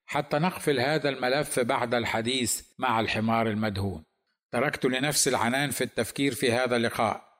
حتى 0.05 0.39
نقفل 0.39 0.79
هذا 0.79 1.09
الملف 1.09 1.59
بعد 1.59 1.93
الحديث 1.93 2.61
مع 2.79 2.99
الحمار 2.99 3.47
المدهون. 3.47 4.03
تركت 4.51 4.85
لنفسي 4.85 5.29
العنان 5.29 5.69
في 5.69 5.83
التفكير 5.83 6.33
في 6.33 6.51
هذا 6.51 6.75
اللقاء 6.75 7.31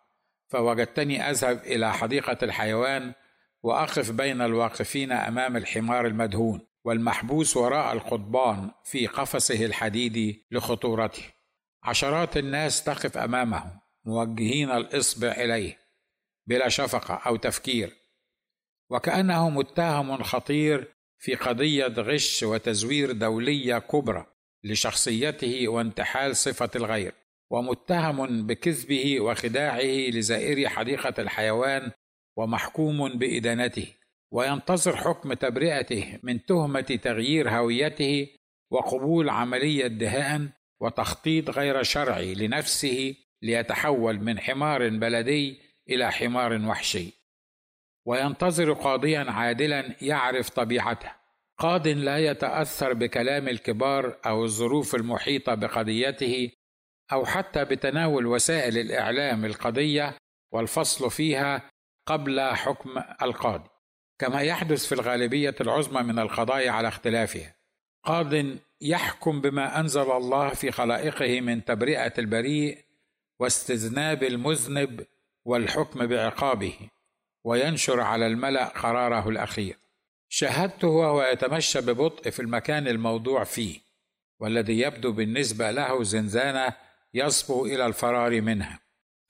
فوجدتني 0.50 1.30
أذهب 1.30 1.58
إلى 1.58 1.94
حديقة 1.94 2.38
الحيوان 2.44 3.14
وأقف 3.64 4.12
بين 4.12 4.42
الواقفين 4.42 5.12
أمام 5.12 5.58
الحمار 5.58 6.08
المدهون 6.08 6.68
والمحبوس 6.84 7.58
وراء 7.58 7.94
القضبان 7.94 8.72
في 8.84 9.08
قفصه 9.08 9.66
الحديدي 9.66 10.48
لخطورته. 10.52 11.24
عشرات 11.84 12.38
الناس 12.38 12.84
تقف 12.84 13.18
أمامه 13.18 13.82
موجهين 14.06 14.72
الاصبع 14.72 15.32
إليه 15.32 15.78
بلا 16.48 16.70
شفقة 16.70 17.14
أو 17.14 17.36
تفكير. 17.36 18.01
وكأنه 18.92 19.50
متهم 19.50 20.24
خطير 20.24 20.88
في 21.20 21.36
قضية 21.36 21.88
غش 21.88 22.44
وتزوير 22.44 23.12
دولية 23.12 23.78
كبرى 23.80 24.26
لشخصيته 24.64 25.68
وانتحال 25.68 26.36
صفة 26.36 26.70
الغير 26.76 27.14
ومتهم 27.52 28.48
بكذبه 28.48 29.20
وخداعه 29.20 30.10
لزائري 30.10 30.70
حديقة 30.70 31.14
الحيوان 31.22 31.92
ومحكوم 32.38 33.18
بإدانته 33.18 33.88
وينتظر 34.32 34.96
حكم 34.96 35.34
تبرئته 35.34 36.20
من 36.24 36.46
تهمة 36.46 37.00
تغيير 37.04 37.50
هويته 37.50 38.28
وقبول 38.72 39.30
عملية 39.30 39.88
دهاء 39.88 40.48
وتخطيط 40.82 41.50
غير 41.50 41.84
شرعي 41.84 42.34
لنفسه 42.34 43.16
ليتحول 43.42 44.20
من 44.20 44.40
حمار 44.40 44.90
بلدي 44.90 45.60
إلى 45.90 46.12
حمار 46.12 46.66
وحشي. 46.66 47.21
وينتظر 48.06 48.74
قاضيا 48.74 49.32
عادلا 49.32 49.96
يعرف 50.02 50.50
طبيعته 50.50 51.12
قاض 51.58 51.88
لا 51.88 52.18
يتأثر 52.18 52.94
بكلام 52.94 53.48
الكبار 53.48 54.18
أو 54.26 54.44
الظروف 54.44 54.96
المحيطة 54.96 55.56
بقضيته 55.56 56.52
أو 57.12 57.26
حتى 57.26 57.66
بتناول 57.66 58.26
وسائل 58.26 58.78
الإعلام 58.78 59.46
القضية 59.46 60.18
والفصل 60.52 61.12
فيها 61.12 61.70
قبل 62.06 62.42
حكم 62.42 62.90
القاضي. 63.22 63.70
كما 64.20 64.42
يحدث 64.42 64.86
في 64.86 64.92
الغالبية 64.92 65.56
العظمى 65.62 66.02
من 66.04 66.20
القضايا 66.20 66.72
على 66.72 66.88
اختلافها. 66.88 67.56
قاض 68.04 68.34
يحكم 68.82 69.42
بما 69.42 69.80
أنزل 69.80 70.12
الله 70.12 70.50
في 70.50 70.72
خلائقه 70.72 71.42
من 71.42 71.66
تبرئة 71.66 72.14
البريء 72.18 72.78
واستذناب 73.40 74.24
المذنب 74.24 75.06
والحكم 75.46 76.06
بعقابه. 76.06 76.90
وينشر 77.44 78.00
على 78.00 78.28
الملأ 78.28 78.66
قراره 78.66 79.30
الأخير. 79.30 79.78
شاهدته 80.30 80.88
وهو 80.88 81.24
يتمشى 81.24 81.82
ببطء 81.82 82.30
في 82.30 82.40
المكان 82.40 82.88
الموضوع 82.88 83.44
فيه 83.44 83.80
والذي 84.40 84.80
يبدو 84.80 85.12
بالنسبة 85.12 85.72
له 85.72 86.04
زنزانة 86.04 86.74
يصبو 87.14 87.66
إلى 87.66 87.86
الفرار 87.86 88.42
منها. 88.42 88.80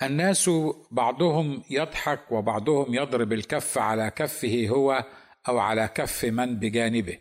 الناس 0.03 0.49
بعضهم 0.91 1.63
يضحك 1.69 2.31
وبعضهم 2.31 2.93
يضرب 2.93 3.33
الكف 3.33 3.77
على 3.77 4.11
كفه 4.15 4.67
هو 4.69 5.05
أو 5.47 5.59
على 5.59 5.87
كف 5.87 6.25
من 6.25 6.55
بجانبه. 6.55 7.17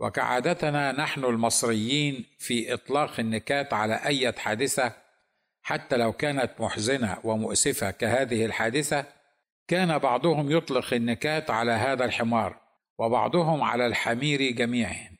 وكعادتنا 0.00 0.92
نحن 0.92 1.24
المصريين 1.24 2.24
في 2.38 2.74
إطلاق 2.74 3.20
النكات 3.20 3.72
على 3.72 3.94
أي 3.94 4.32
حادثة 4.32 4.92
حتى 5.62 5.96
لو 5.96 6.12
كانت 6.12 6.50
محزنة 6.58 7.18
ومؤسفة 7.24 7.90
كهذه 7.90 8.44
الحادثة 8.44 9.06
كان 9.70 9.98
بعضهم 9.98 10.50
يطلق 10.50 10.94
النكات 10.94 11.50
على 11.50 11.72
هذا 11.72 12.04
الحمار 12.04 12.60
وبعضهم 12.98 13.62
على 13.62 13.86
الحمير 13.86 14.50
جميعهم 14.50 15.16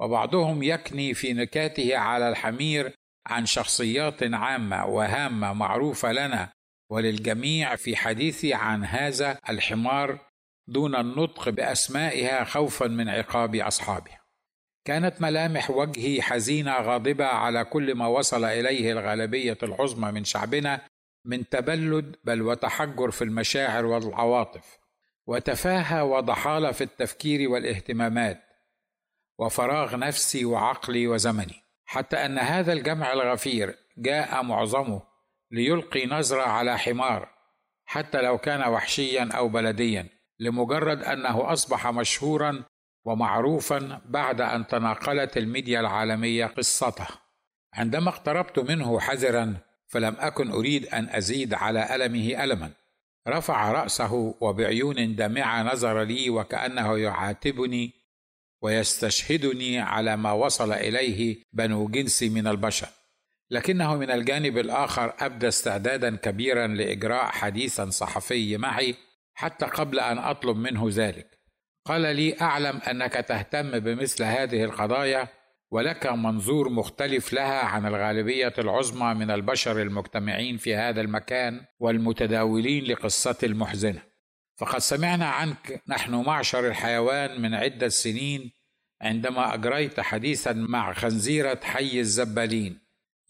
وبعضهم 0.00 0.62
يكني 0.62 1.14
في 1.14 1.32
نكاته 1.32 1.96
على 1.96 2.28
الحمير 2.28 2.92
عن 3.26 3.46
شخصيات 3.46 4.22
عامة 4.22 4.86
وهامة 4.86 5.52
معروفة 5.52 6.12
لنا 6.12 6.52
وللجميع 6.90 7.76
في 7.76 7.96
حديثي 7.96 8.54
عن 8.54 8.84
هذا 8.84 9.38
الحمار 9.48 10.18
دون 10.68 10.94
النطق 10.96 11.48
بأسمائها 11.48 12.44
خوفا 12.44 12.86
من 12.86 13.08
عقاب 13.08 13.54
أصحابها. 13.54 14.20
كانت 14.86 15.22
ملامح 15.22 15.70
وجهي 15.70 16.22
حزينة 16.22 16.72
غاضبة 16.72 17.26
على 17.26 17.64
كل 17.64 17.94
ما 17.94 18.06
وصل 18.06 18.44
إليه 18.44 18.92
الغالبية 18.92 19.58
العظمى 19.62 20.12
من 20.12 20.24
شعبنا 20.24 20.80
من 21.24 21.48
تبلد 21.48 22.16
بل 22.24 22.42
وتحجر 22.42 23.10
في 23.10 23.24
المشاعر 23.24 23.84
والعواطف 23.86 24.78
وتفاهه 25.26 26.04
وضحاله 26.04 26.72
في 26.72 26.84
التفكير 26.84 27.50
والاهتمامات 27.50 28.40
وفراغ 29.38 29.96
نفسي 29.96 30.44
وعقلي 30.44 31.06
وزمني. 31.06 31.64
حتى 31.84 32.16
أن 32.16 32.38
هذا 32.38 32.72
الجمع 32.72 33.12
الغفير 33.12 33.74
جاء 33.98 34.42
معظمه 34.42 35.02
ليلقي 35.50 36.06
نظرة 36.06 36.42
على 36.42 36.78
حمار 36.78 37.28
حتى 37.84 38.22
لو 38.22 38.38
كان 38.38 38.68
وحشيا 38.68 39.28
أو 39.34 39.48
بلديا 39.48 40.08
لمجرد 40.38 41.02
أنه 41.02 41.52
أصبح 41.52 41.86
مشهورا 41.86 42.64
ومعروفا 43.04 44.00
بعد 44.04 44.40
أن 44.40 44.66
تناقلت 44.66 45.36
الميديا 45.36 45.80
العالمية 45.80 46.46
قصته. 46.46 47.06
عندما 47.74 48.08
اقتربت 48.08 48.58
منه 48.58 49.00
حذرا 49.00 49.56
فلم 49.94 50.16
أكن 50.18 50.50
أريد 50.50 50.86
أن 50.86 51.08
أزيد 51.08 51.54
على 51.54 51.94
ألمه 51.94 52.44
ألما. 52.44 52.70
رفع 53.28 53.72
رأسه 53.72 54.34
وبعيون 54.40 55.16
دامعه 55.16 55.62
نظر 55.62 56.02
لي 56.02 56.30
وكأنه 56.30 56.98
يعاتبني 56.98 57.92
ويستشهدني 58.62 59.80
على 59.80 60.16
ما 60.16 60.32
وصل 60.32 60.72
إليه 60.72 61.36
بنو 61.52 61.88
جنسي 61.88 62.28
من 62.28 62.46
البشر. 62.46 62.88
لكنه 63.50 63.96
من 63.96 64.10
الجانب 64.10 64.58
الآخر 64.58 65.14
أبدى 65.20 65.48
استعدادا 65.48 66.16
كبيرا 66.16 66.66
لإجراء 66.66 67.24
حديث 67.24 67.80
صحفي 67.80 68.56
معي 68.56 68.94
حتى 69.34 69.66
قبل 69.66 70.00
أن 70.00 70.18
أطلب 70.18 70.56
منه 70.56 70.88
ذلك. 70.90 71.38
قال 71.86 72.16
لي 72.16 72.40
أعلم 72.40 72.76
أنك 72.76 73.12
تهتم 73.12 73.78
بمثل 73.78 74.24
هذه 74.24 74.64
القضايا 74.64 75.28
ولك 75.74 76.06
منظور 76.06 76.68
مختلف 76.68 77.32
لها 77.32 77.58
عن 77.60 77.86
الغالبية 77.86 78.52
العظمى 78.58 79.14
من 79.14 79.30
البشر 79.30 79.82
المجتمعين 79.82 80.56
في 80.56 80.74
هذا 80.74 81.00
المكان 81.00 81.64
والمتداولين 81.78 82.84
لقصتي 82.84 83.46
المحزنة. 83.46 84.02
فقد 84.56 84.78
سمعنا 84.78 85.26
عنك 85.26 85.82
نحن 85.88 86.14
معشر 86.14 86.68
الحيوان 86.68 87.40
من 87.40 87.54
عدة 87.54 87.88
سنين 87.88 88.52
عندما 89.02 89.54
أجريت 89.54 90.00
حديثا 90.00 90.52
مع 90.52 90.92
خنزيرة 90.92 91.60
حي 91.62 92.00
الزبالين 92.00 92.78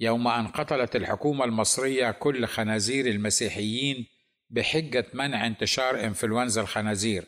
يوم 0.00 0.28
أن 0.28 0.46
قتلت 0.46 0.96
الحكومة 0.96 1.44
المصرية 1.44 2.10
كل 2.10 2.46
خنازير 2.46 3.06
المسيحيين 3.06 4.06
بحجة 4.50 5.06
منع 5.14 5.46
انتشار 5.46 6.04
إنفلونزا 6.04 6.60
الخنازير. 6.60 7.24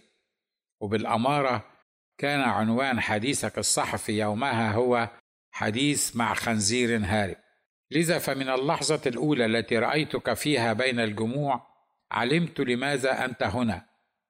وبالأمارة 0.80 1.75
كان 2.18 2.40
عنوان 2.40 3.00
حديثك 3.00 3.58
الصحفي 3.58 4.18
يومها 4.18 4.72
هو 4.72 5.08
حديث 5.50 6.16
مع 6.16 6.34
خنزير 6.34 7.00
هارب. 7.04 7.36
لذا 7.90 8.18
فمن 8.18 8.48
اللحظة 8.48 9.00
الأولى 9.06 9.46
التي 9.46 9.78
رأيتك 9.78 10.34
فيها 10.34 10.72
بين 10.72 11.00
الجموع 11.00 11.66
علمت 12.10 12.60
لماذا 12.60 13.24
أنت 13.24 13.42
هنا 13.42 13.86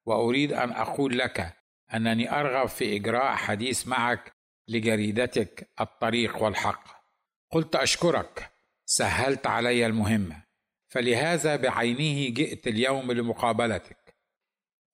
وأريد 0.06 0.52
أن 0.52 0.70
أقول 0.70 1.18
لك 1.18 1.56
أنني 1.94 2.40
أرغب 2.40 2.68
في 2.68 2.96
إجراء 2.96 3.36
حديث 3.36 3.86
معك 3.86 4.32
لجريدتك 4.68 5.70
الطريق 5.80 6.42
والحق. 6.42 6.84
قلت 7.50 7.76
أشكرك 7.76 8.50
سهلت 8.84 9.46
علي 9.46 9.86
المهمة. 9.86 10.42
فلهذا 10.88 11.56
بعينه 11.56 12.34
جئت 12.34 12.66
اليوم 12.66 13.12
لمقابلتك. 13.12 14.05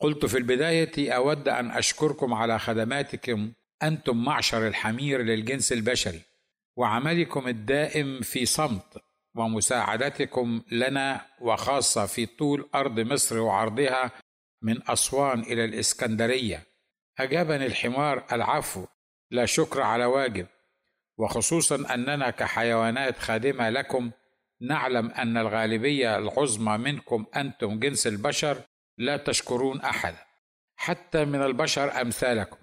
قلت 0.02 0.26
في 0.26 0.38
البداية 0.38 1.12
أود 1.12 1.48
أن 1.48 1.70
أشكركم 1.70 2.34
على 2.34 2.58
خدماتكم 2.58 3.52
أنتم 3.82 4.24
معشر 4.24 4.66
الحمير 4.66 5.22
للجنس 5.22 5.72
البشري 5.72 6.20
وعملكم 6.76 7.48
الدائم 7.48 8.20
في 8.20 8.46
صمت 8.46 9.02
ومساعدتكم 9.36 10.62
لنا 10.72 11.26
وخاصة 11.40 12.06
في 12.06 12.26
طول 12.26 12.68
أرض 12.74 13.00
مصر 13.00 13.38
وعرضها 13.38 14.10
من 14.62 14.90
أسوان 14.90 15.40
إلى 15.40 15.64
الإسكندرية. 15.64 16.62
أجابني 17.18 17.66
الحمار 17.66 18.24
العفو 18.32 18.86
لا 19.30 19.46
شكر 19.46 19.82
على 19.82 20.04
واجب. 20.04 20.46
وخصوصا 21.18 21.94
أننا 21.94 22.30
كحيوانات 22.30 23.18
خادمة 23.18 23.70
لكم 23.70 24.10
نعلم 24.60 25.10
أن 25.10 25.36
الغالبية 25.36 26.18
العظمى 26.18 26.78
منكم 26.78 27.26
أنتم 27.36 27.78
جنس 27.78 28.06
البشر 28.06 28.62
لا 28.98 29.16
تشكرون 29.16 29.80
أحد 29.80 30.14
حتى 30.76 31.24
من 31.24 31.42
البشر 31.42 32.00
أمثالكم 32.00 32.56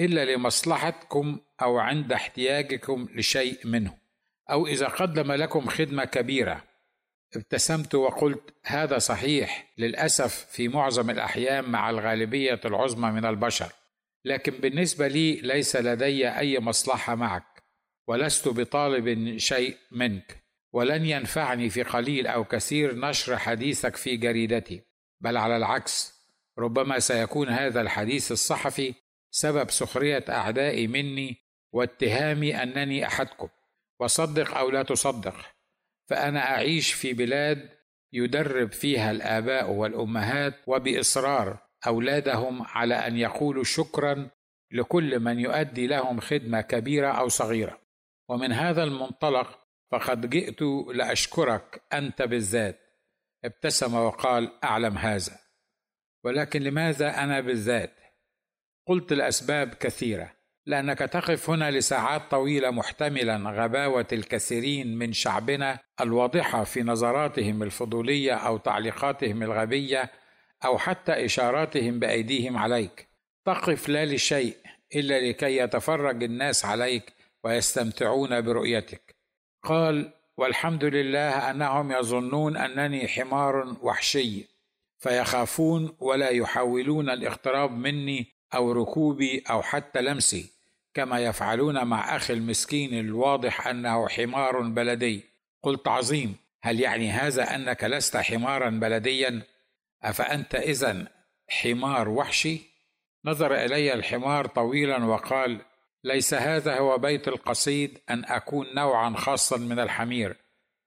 إلا 0.00 0.34
لمصلحتكم 0.34 1.38
أو 1.62 1.78
عند 1.78 2.12
احتياجكم 2.12 3.08
لشيء 3.14 3.66
منه 3.66 3.98
أو 4.50 4.66
إذا 4.66 4.88
قدم 4.88 5.32
لكم 5.32 5.66
خدمة 5.66 6.04
كبيرة. 6.04 6.64
ابتسمت 7.36 7.94
وقلت 7.94 8.54
هذا 8.64 8.98
صحيح 8.98 9.72
للأسف 9.78 10.46
في 10.50 10.68
معظم 10.68 11.10
الأحيان 11.10 11.64
مع 11.64 11.90
الغالبية 11.90 12.60
العظمى 12.64 13.10
من 13.10 13.24
البشر 13.24 13.72
لكن 14.24 14.52
بالنسبة 14.52 15.08
لي 15.08 15.34
ليس 15.34 15.76
لدي 15.76 16.28
أي 16.28 16.60
مصلحة 16.60 17.14
معك 17.14 17.62
ولست 18.06 18.48
بطالب 18.48 19.38
شيء 19.38 19.76
منك 19.92 20.36
ولن 20.72 21.06
ينفعني 21.06 21.70
في 21.70 21.82
قليل 21.82 22.26
أو 22.26 22.44
كثير 22.44 22.94
نشر 22.94 23.36
حديثك 23.36 23.96
في 23.96 24.16
جريدتي. 24.16 24.82
بل 25.20 25.36
على 25.36 25.56
العكس 25.56 26.16
ربما 26.58 26.98
سيكون 26.98 27.48
هذا 27.48 27.80
الحديث 27.80 28.32
الصحفي 28.32 28.94
سبب 29.30 29.70
سخرية 29.70 30.24
أعدائي 30.28 30.86
مني 30.86 31.36
واتهامي 31.72 32.62
أنني 32.62 33.06
أحدكم. 33.06 33.48
وصدق 34.00 34.56
أو 34.56 34.70
لا 34.70 34.82
تصدق 34.82 35.34
فأنا 36.08 36.40
أعيش 36.40 36.92
في 36.92 37.12
بلاد 37.12 37.70
يدرب 38.12 38.72
فيها 38.72 39.10
الآباء 39.10 39.70
والأمهات 39.70 40.54
وبإصرار 40.66 41.58
أولادهم 41.86 42.62
على 42.62 42.94
أن 42.94 43.16
يقولوا 43.16 43.64
شكرا 43.64 44.28
لكل 44.70 45.20
من 45.20 45.40
يؤدي 45.40 45.86
لهم 45.86 46.20
خدمة 46.20 46.60
كبيرة 46.60 47.08
أو 47.08 47.28
صغيرة. 47.28 47.78
ومن 48.28 48.52
هذا 48.52 48.84
المنطلق 48.84 49.58
فقد 49.92 50.30
جئت 50.30 50.62
لأشكرك 50.94 51.82
أنت 51.92 52.22
بالذات. 52.22 52.85
ابتسم 53.46 53.94
وقال 53.94 54.64
أعلم 54.64 54.98
هذا 54.98 55.38
ولكن 56.24 56.62
لماذا 56.62 57.22
أنا 57.24 57.40
بالذات؟ 57.40 57.94
قلت 58.86 59.12
لاسباب 59.12 59.74
كثيرة 59.74 60.36
لأنك 60.66 60.98
تقف 60.98 61.50
هنا 61.50 61.70
لساعات 61.70 62.30
طويلة 62.30 62.70
محتملا 62.70 63.36
غباوة 63.36 64.06
الكثيرين 64.12 64.98
من 64.98 65.12
شعبنا 65.12 65.78
الواضحة 66.00 66.64
في 66.64 66.82
نظراتهم 66.82 67.62
الفضولية 67.62 68.34
أو 68.34 68.56
تعليقاتهم 68.56 69.42
الغبية 69.42 70.10
أو 70.64 70.78
حتى 70.78 71.24
إشاراتهم 71.24 71.98
بأيديهم 71.98 72.56
عليك. 72.56 73.08
تقف 73.44 73.88
لا 73.88 74.06
لشيء 74.06 74.56
إلا 74.94 75.28
لكي 75.28 75.56
يتفرج 75.56 76.22
الناس 76.22 76.64
عليك 76.64 77.12
ويستمتعون 77.44 78.40
برؤيتك. 78.40 79.16
قال 79.62 80.12
والحمد 80.36 80.84
لله 80.84 81.50
أنهم 81.50 81.92
يظنون 81.92 82.56
أنني 82.56 83.08
حمار 83.08 83.76
وحشي 83.82 84.44
فيخافون 84.98 85.96
ولا 86.00 86.28
يحاولون 86.28 87.10
الاقتراب 87.10 87.72
مني 87.72 88.26
أو 88.54 88.72
ركوبي 88.72 89.44
أو 89.50 89.62
حتى 89.62 90.00
لمسي 90.00 90.50
كما 90.94 91.18
يفعلون 91.20 91.84
مع 91.84 92.16
أخي 92.16 92.32
المسكين 92.32 92.98
الواضح 92.98 93.66
أنه 93.66 94.08
حمار 94.08 94.60
بلدي. 94.60 95.24
قلت 95.62 95.88
عظيم 95.88 96.36
هل 96.62 96.80
يعني 96.80 97.10
هذا 97.10 97.54
أنك 97.54 97.84
لست 97.84 98.16
حمارا 98.16 98.70
بلديا؟ 98.70 99.42
أفأنت 100.02 100.54
اذا 100.54 101.08
حمار 101.48 102.08
وحشي؟ 102.08 102.60
نظر 103.24 103.54
إلي 103.54 103.92
الحمار 103.92 104.46
طويلا 104.46 105.04
وقال 105.04 105.60
ليس 106.06 106.34
هذا 106.34 106.78
هو 106.78 106.98
بيت 106.98 107.28
القصيد 107.28 107.98
أن 108.10 108.24
أكون 108.24 108.74
نوعا 108.74 109.16
خاصا 109.16 109.56
من 109.56 109.78
الحمير 109.78 110.36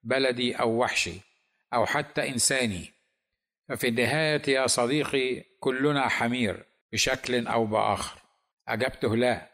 بلدي 0.02 0.54
أو 0.54 0.70
وحشي 0.70 1.20
أو 1.74 1.86
حتى 1.86 2.28
إنساني. 2.28 2.92
ففي 3.68 3.88
النهاية 3.88 4.42
يا 4.48 4.66
صديقي 4.66 5.44
كلنا 5.60 6.08
حمير 6.08 6.64
بشكل 6.92 7.46
أو 7.46 7.66
بآخر. 7.66 8.20
أجبته 8.68 9.16
لا 9.16 9.50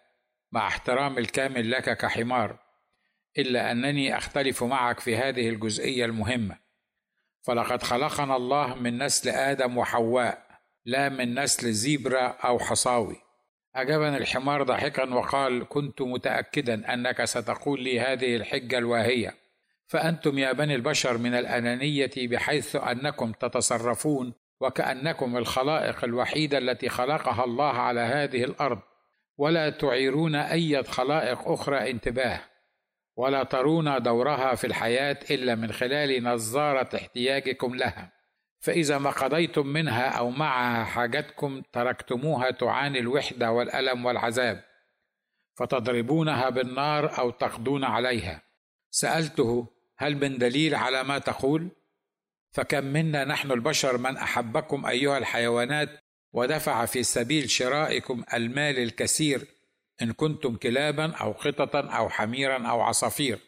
مع 0.52 0.66
احترام 0.66 1.18
الكامل 1.18 1.70
لك 1.70 1.96
كحمار 1.98 2.58
إلا 3.38 3.72
أنني 3.72 4.16
أختلف 4.16 4.62
معك 4.62 5.00
في 5.00 5.16
هذه 5.16 5.48
الجزئية 5.48 6.04
المهمة. 6.04 6.58
فلقد 7.42 7.82
خلقنا 7.82 8.36
الله 8.36 8.74
من 8.74 9.02
نسل 9.02 9.28
آدم 9.28 9.78
وحواء 9.78 10.46
لا 10.84 11.08
من 11.08 11.40
نسل 11.40 11.72
زيبرا 11.72 12.26
أو 12.26 12.58
حصاوي. 12.58 13.25
اجابني 13.76 14.16
الحمار 14.16 14.62
ضاحكا 14.62 15.14
وقال 15.14 15.68
كنت 15.68 16.02
متاكدا 16.02 16.94
أنك 16.94 17.24
ستقول 17.24 17.82
لي 17.82 18.00
هذه 18.00 18.36
الحجة 18.36 18.78
الواهية. 18.78 19.34
فأنتم 19.86 20.38
يا 20.38 20.52
بني 20.52 20.74
البشر 20.74 21.18
من 21.18 21.34
الأنانية 21.34 22.10
بحيث 22.16 22.76
أنكم 22.76 23.32
تتصرفون 23.32 24.32
وكأنكم 24.60 25.36
الخلائق 25.36 26.04
الوحيدة 26.04 26.58
التي 26.58 26.88
خلقها 26.88 27.44
الله 27.44 27.72
على 27.72 28.00
هذه 28.00 28.44
الأرض. 28.44 28.78
ولا 29.38 29.70
تعيرون 29.70 30.34
أي 30.34 30.82
خلائق 30.82 31.48
أخرى 31.48 31.90
انتباه. 31.90 32.40
ولا 33.16 33.42
ترون 33.42 34.02
دورها 34.02 34.54
في 34.54 34.66
الحياة 34.66 35.18
إلا 35.30 35.54
من 35.54 35.72
خلال 35.72 36.24
نظارة 36.24 36.96
احتياجكم 36.96 37.74
لها. 37.74 38.15
فإذا 38.66 38.98
ما 38.98 39.10
قضيتم 39.10 39.66
منها 39.66 40.08
أو 40.08 40.30
معها 40.30 40.84
حاجتكم 40.84 41.62
تركتموها 41.72 42.50
تعاني 42.50 42.98
الوحدة 42.98 43.52
والألم 43.52 44.06
والعذاب 44.06 44.64
فتضربونها 45.58 46.50
بالنار 46.50 47.18
أو 47.18 47.30
تقضون 47.30 47.84
عليها. 47.84 48.42
سألته 48.90 49.66
هل 49.98 50.16
من 50.16 50.38
دليل 50.38 50.74
على 50.74 51.04
ما 51.04 51.18
تقول؟ 51.18 51.68
فكم 52.52 52.84
منا 52.84 53.24
نحن 53.24 53.52
البشر 53.52 53.98
من 53.98 54.16
أحبكم 54.16 54.86
أيها 54.86 55.18
الحيوانات 55.18 55.88
ودفع 56.32 56.84
في 56.84 57.02
سبيل 57.02 57.50
شرائكم 57.50 58.24
المال 58.34 58.78
الكثير 58.78 59.46
إن 60.02 60.12
كنتم 60.12 60.56
كلابا 60.56 61.12
أو 61.12 61.32
قططا 61.32 61.80
أو 61.80 62.08
حميرا 62.08 62.66
أو 62.68 62.80
عصافير. 62.80 63.38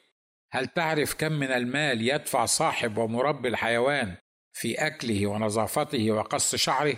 هل 0.51 0.67
تعرف 0.67 1.15
كم 1.15 1.33
من 1.33 1.51
المال 1.51 2.09
يدفع 2.09 2.45
صاحب 2.45 2.99
ومربي 2.99 3.49
الحيوان 3.49 4.17
في 4.59 4.75
أكله 4.87 5.27
ونظافته 5.27 6.11
وقص 6.11 6.55
شعره؟ 6.57 6.97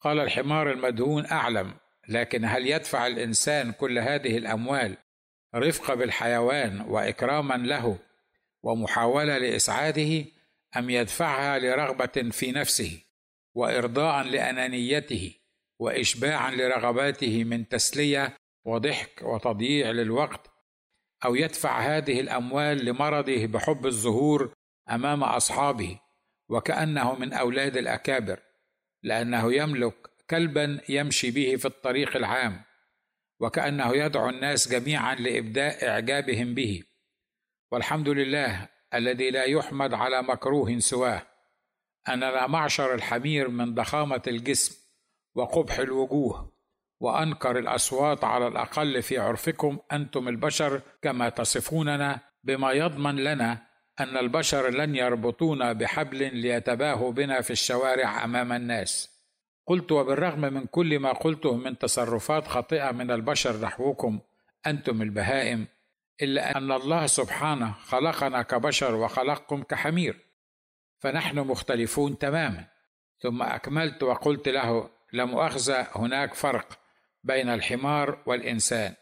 قال 0.00 0.20
الحمار 0.20 0.72
المدهون 0.72 1.26
أعلم 1.26 1.74
لكن 2.08 2.44
هل 2.44 2.66
يدفع 2.66 3.06
الإنسان 3.06 3.72
كل 3.72 3.98
هذه 3.98 4.38
الأموال 4.38 4.96
رفق 5.54 5.94
بالحيوان 5.94 6.80
وإكراما 6.80 7.54
له 7.54 7.98
ومحاولة 8.62 9.38
لإسعاده 9.38 10.24
أم 10.76 10.90
يدفعها 10.90 11.58
لرغبة 11.58 12.30
في 12.30 12.52
نفسه 12.52 13.02
وإرضاء 13.54 14.24
لأنانيته 14.24 15.34
واشباعا 15.78 16.50
لرغباته 16.50 17.44
من 17.44 17.68
تسلية 17.68 18.36
وضحك 18.64 19.22
وتضييع 19.22 19.90
للوقت؟ 19.90 20.50
أو 21.24 21.34
يدفع 21.34 21.80
هذه 21.80 22.20
الأموال 22.20 22.84
لمرضه 22.84 23.46
بحب 23.46 23.86
الظهور 23.86 24.52
أمام 24.90 25.24
أصحابه 25.24 26.00
وكأنه 26.48 27.14
من 27.14 27.32
أولاد 27.32 27.76
الأكابر 27.76 28.40
لأنه 29.02 29.54
يملك 29.54 29.94
كلبا 30.30 30.80
يمشي 30.88 31.30
به 31.30 31.56
في 31.56 31.66
الطريق 31.66 32.16
العام 32.16 32.62
وكأنه 33.40 33.96
يدعو 33.96 34.28
الناس 34.28 34.68
جميعا 34.68 35.14
لإبداء 35.14 35.88
إعجابهم 35.88 36.54
به. 36.54 36.82
والحمد 37.72 38.08
لله 38.08 38.68
الذي 38.94 39.30
لا 39.30 39.44
يحمد 39.44 39.94
على 39.94 40.22
مكروه 40.22 40.78
سواه. 40.78 41.26
اننا 42.08 42.46
معشر 42.46 42.94
الحمير 42.94 43.48
من 43.48 43.74
ضخامة 43.74 44.22
الجسم 44.26 44.76
وقبح 45.34 45.78
الوجوه 45.78 46.52
وأنكر 47.00 47.58
الأصوات 47.58 48.24
على 48.24 48.48
الأقل 48.48 49.02
في 49.02 49.18
عرفكم 49.18 49.78
أنتم 49.92 50.28
البشر 50.28 50.80
كما 51.02 51.28
تصفوننا 51.28 52.20
بما 52.44 52.72
يضمن 52.72 53.16
لنا 53.16 53.67
أن 54.00 54.16
البشر 54.16 54.70
لن 54.70 54.96
يربطونا 54.96 55.72
بحبل 55.72 56.36
ليتباهوا 56.36 57.12
بنا 57.12 57.40
في 57.40 57.50
الشوارع 57.50 58.24
أمام 58.24 58.52
الناس. 58.52 59.18
قلت 59.66 59.92
وبالرغم 59.92 60.40
من 60.40 60.66
كل 60.66 60.98
ما 60.98 61.12
قلته 61.12 61.56
من 61.56 61.78
تصرفات 61.78 62.46
خاطئة 62.46 62.90
من 62.90 63.10
البشر 63.10 63.60
نحوكم 63.60 64.20
أنتم 64.66 65.02
البهائم 65.02 65.66
إلا 66.22 66.58
أن 66.58 66.72
الله 66.72 67.06
سبحانه 67.06 67.72
خلقنا 67.72 68.42
كبشر 68.42 68.94
وخلقكم 68.94 69.62
كحمير 69.62 70.16
فنحن 70.98 71.38
مختلفون 71.38 72.18
تماما. 72.18 72.64
ثم 73.20 73.42
أكملت 73.42 74.02
وقلت 74.02 74.48
له 74.48 74.90
لا 75.12 75.24
مؤاخذه 75.24 75.86
هناك 75.94 76.34
فرق 76.34 76.78
بين 77.24 77.48
الحمار 77.48 78.18
والإنسان. 78.26 78.94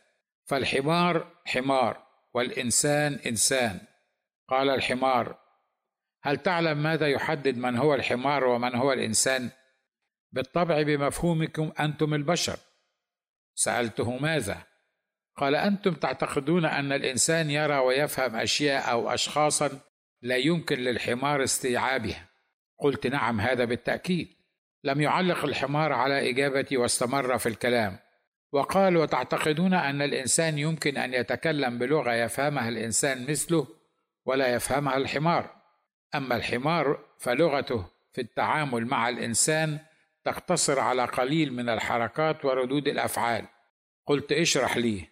فالحمار 0.44 1.26
حمار 1.46 2.02
والإنسان 2.34 3.18
إنسان. 3.26 3.80
قال 4.48 4.70
الحمار. 4.70 5.38
هل 6.22 6.36
تعلم 6.36 6.82
ماذا 6.82 7.08
يحدد 7.08 7.56
من 7.56 7.76
هو 7.76 7.94
الحمار 7.94 8.44
ومن 8.44 8.74
هو 8.74 8.92
الإنسان؟ 8.92 9.50
بالطبع 10.32 10.82
بمفهومكم 10.82 11.72
أنتم 11.80 12.14
البشر. 12.14 12.58
سألته 13.54 14.18
ماذا؟ 14.18 14.62
قال 15.36 15.54
أنتم 15.54 15.94
تعتقدون 15.94 16.64
أن 16.64 16.92
الإنسان 16.92 17.50
يرى 17.50 17.78
ويفهم 17.78 18.36
أشياء 18.36 18.90
أو 18.90 19.14
أشخاصا 19.14 19.80
لا 20.22 20.36
يمكن 20.36 20.78
للحمار 20.78 21.44
استيعابها. 21.44 22.28
قلت 22.78 23.06
نعم 23.06 23.40
هذا 23.40 23.64
بالتأكيد. 23.64 24.28
لم 24.84 25.00
يعلق 25.00 25.44
الحمار 25.44 25.92
على 25.92 26.30
إجابتي 26.30 26.76
واستمر 26.76 27.38
في 27.38 27.48
الكلام. 27.48 27.98
وقال 28.52 28.96
وتعتقدون 28.96 29.74
أن 29.74 30.02
الإنسان 30.02 30.58
يمكن 30.58 30.96
أن 30.96 31.14
يتكلم 31.14 31.78
بلغة 31.78 32.12
يفهمها 32.12 32.68
الإنسان 32.68 33.30
مثله؟ 33.30 33.75
ولا 34.26 34.54
يفهمها 34.54 34.96
الحمار. 34.96 35.50
أما 36.14 36.36
الحمار 36.36 37.04
فلغته 37.18 37.86
في 38.12 38.20
التعامل 38.20 38.86
مع 38.86 39.08
الإنسان 39.08 39.78
تقتصر 40.24 40.80
على 40.80 41.04
قليل 41.04 41.52
من 41.52 41.68
الحركات 41.68 42.44
وردود 42.44 42.88
الأفعال. 42.88 43.46
قلت 44.06 44.32
اشرح 44.32 44.76
لي. 44.76 45.08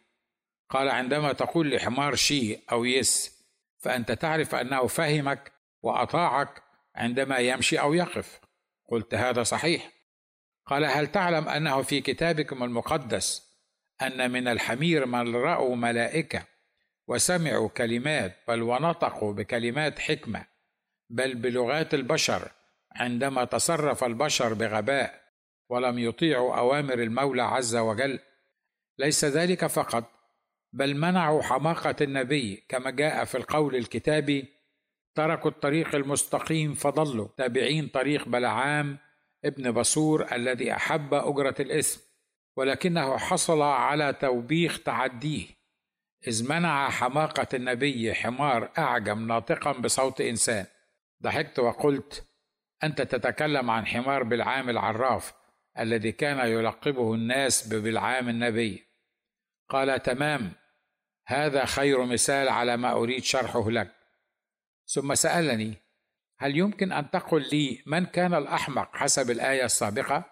قال 0.70 0.88
عندما 0.88 1.33
تقول 1.33 1.70
لحمار 1.70 2.14
شي 2.14 2.59
أو 2.72 2.85
يس 2.85 3.44
فأنت 3.79 4.12
تعرف 4.12 4.55
أنه 4.55 4.87
فهمك 4.87 5.53
وأطاعك 5.83 6.62
عندما 6.94 7.38
يمشي 7.38 7.81
أو 7.81 7.94
يقف. 7.94 8.40
قلت 8.88 9.14
هذا 9.14 9.42
صحيح. 9.42 9.90
قال 10.66 10.85
هل 10.85 11.07
تعلم 11.07 11.48
أنه 11.48 11.83
في 11.83 12.00
كتابكم 12.00 12.62
المقدس 12.62 13.55
أن 14.03 14.31
من 14.31 14.48
الحمير 14.48 15.07
من 15.07 15.37
رأوا 15.37 15.77
ملائكة 15.77 16.53
وسمعوا 17.08 17.68
كلمات 17.68 18.36
بل 18.48 18.62
ونطقوا 18.62 19.32
بكلمات 19.32 19.98
حكمة. 19.98 20.46
بل 21.10 21.34
بلغات 21.34 21.94
البشر 21.94 22.50
عندما 22.92 23.44
تصرف 23.44 24.04
البشر 24.04 24.54
بغباء 24.54 25.20
ولم 25.70 25.98
يطيعوا 25.98 26.56
أوامر 26.58 26.94
المولى 26.94 27.42
عز 27.42 27.76
وجل. 27.76 28.18
ليس 28.98 29.24
ذلك 29.24 29.66
فقط 29.66 30.10
بل 30.72 30.96
منعوا 30.96 31.42
حماقة 31.42 31.96
النبي 32.00 32.64
كما 32.68 32.90
جاء 32.90 33.24
في 33.24 33.36
القول 33.36 33.76
الكتابي 33.76 34.48
تركوا 35.14 35.50
الطريق 35.50 35.94
المستقيم 35.94 36.74
فضلوا. 36.74 37.28
تابعين 37.36 37.86
طريق 37.86 38.28
بلعام 38.28 38.98
ابن 39.44 39.72
بصور 39.72 40.32
الذي 40.32 40.72
أحب 40.72 41.14
أجرة 41.14 41.54
الاثم 41.60 42.00
ولكنه 42.56 43.18
حصل 43.18 43.62
على 43.62 44.12
توبيخ 44.12 44.82
تعديه. 44.82 45.46
إذ 46.26 46.48
منع 46.48 46.90
حماقة 46.90 47.46
النبي 47.54 48.14
حمار 48.14 48.70
أعجم 48.78 49.26
ناطقا 49.26 49.72
بصوت 49.72 50.20
إنسان. 50.20 50.66
ضحكت 51.22 51.58
وقلت 51.58 52.26
أنت 52.84 53.02
تتكلم 53.02 53.70
عن 53.70 53.87
حمار 53.87 54.22
بالعام 54.22 54.70
العراف 54.70 55.34
الذي 55.78 56.12
كان 56.12 56.48
يلقبه 56.48 57.14
الناس 57.14 57.68
ببلعام 57.68 58.28
النبي. 58.28 58.84
قال 59.68 60.02
تمام 60.02 60.52
هذا 61.26 61.64
خير 61.64 62.04
مثال 62.04 62.48
على 62.48 62.76
ما 62.76 62.92
أريد 62.92 63.22
شرحه 63.22 63.70
لك. 63.70 63.92
ثم 64.87 65.14
سألني 65.14 65.74
هل 66.38 66.56
يمكن 66.58 66.92
أن 66.92 67.10
تقل 67.10 67.48
لي 67.52 67.82
من 67.87 68.06
كان 68.06 68.34
الأحمق 68.34 68.96
حسب 68.96 69.30
الآية 69.30 69.64
السابقة؟ 69.64 70.24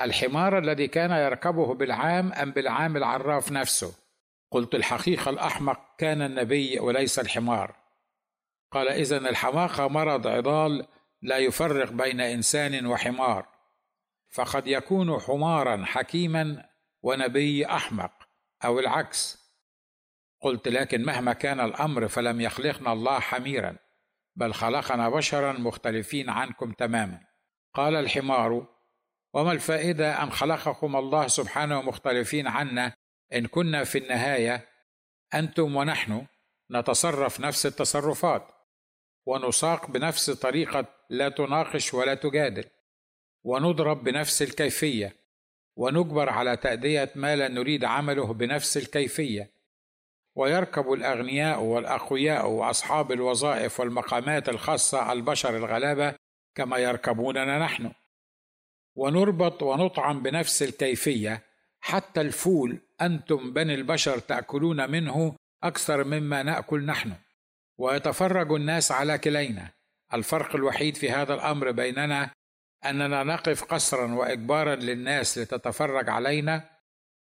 الحمار 0.00 0.58
الذي 0.58 0.88
كان 0.88 1.10
يركبه 1.10 1.74
بالعام 1.74 2.32
أم 2.32 2.50
بالعام 2.50 2.96
العراف 2.96 3.52
نفسه؟ 3.52 4.05
قلت 4.56 4.74
الحقيقة 4.74 5.30
الأحمق 5.30 5.80
كان 5.98 6.22
النبي 6.22 6.80
وليس 6.80 7.18
الحمار. 7.18 7.76
قال 8.72 8.88
اذا 8.88 9.16
الحماقه 9.16 9.88
مرض 9.88 10.26
عضال 10.26 10.86
لا 11.22 11.38
يفرق 11.38 11.92
بين 11.92 12.20
إنسان 12.20 12.86
وحمار 12.86 13.46
فقد 14.30 14.66
يكون 14.66 15.20
حمارا 15.20 15.84
حكيما 15.84 16.68
ونبي 17.02 17.66
أحمق 17.66 18.12
أو 18.64 18.78
العكس. 18.78 19.38
قلت 20.40 20.68
لكن 20.68 21.02
مهما 21.02 21.32
كان 21.32 21.60
الأمر 21.60 22.08
فلم 22.08 22.40
يخلقنا 22.40 22.92
الله 22.92 23.18
حميرا 23.20 23.76
بل 24.36 24.54
خلقنا 24.54 25.08
بشرا 25.08 25.52
مختلفين 25.52 26.30
عنكم 26.30 26.72
تماما. 26.72 27.20
قال 27.74 27.96
الحمار 27.96 28.66
وما 29.34 29.52
الفائدة 29.52 30.22
أن 30.22 30.30
خلقكم 30.30 30.96
الله 30.96 31.26
سبحانه 31.26 31.82
مختلفين 31.82 32.46
عنا 32.46 33.05
إن 33.32 33.46
كنا 33.46 33.84
في 33.84 33.98
النهاية 33.98 34.68
أنتم 35.34 35.76
ونحن 35.76 36.26
نتصرف 36.70 37.40
نفس 37.40 37.66
التصرفات 37.66 38.48
ونساق 39.26 39.90
بنفس 39.90 40.30
طريقة 40.30 40.86
لا 41.10 41.28
تناقش 41.28 41.94
ولا 41.94 42.14
تجادل 42.14 42.64
ونضرب 43.44 44.04
بنفس 44.04 44.42
الكيفية 44.42 45.26
ونجبر 45.76 46.28
على 46.30 46.56
تأدية 46.56 47.10
ما 47.14 47.36
لا 47.36 47.48
نريد 47.48 47.84
عمله 47.84 48.32
بنفس 48.32 48.76
الكيفية. 48.76 49.50
ويركب 50.34 50.92
الأغنياء 50.92 51.62
والأقوياء 51.62 52.48
وأصحاب 52.48 53.12
الوظائف 53.12 53.80
والمقامات 53.80 54.48
الخاصة 54.48 55.12
البشر 55.12 55.56
الغلابة 55.56 56.14
كما 56.54 56.78
يركبوننا 56.78 57.58
نحن. 57.58 57.92
ونربط 58.94 59.62
ونطعم 59.62 60.22
بنفس 60.22 60.62
الكيفية 60.62 61.42
حتى 61.86 62.20
الفول 62.20 62.78
أنتم 63.00 63.52
بني 63.52 63.74
البشر 63.74 64.18
تأكلون 64.18 64.90
منه 64.90 65.36
أكثر 65.62 66.04
مما 66.04 66.42
نأكل 66.42 66.86
نحن. 66.86 67.12
ويتفرج 67.78 68.52
الناس 68.52 68.92
على 68.92 69.18
كلينا. 69.18 69.68
الفرق 70.14 70.56
الوحيد 70.56 70.96
في 70.96 71.10
هذا 71.10 71.34
الأمر 71.34 71.70
بيننا 71.70 72.30
أننا 72.84 73.22
نقف 73.24 73.64
قسرا 73.64 74.14
واجبارا 74.14 74.74
للناس 74.74 75.38
لتتفرج 75.38 76.08
علينا. 76.08 76.64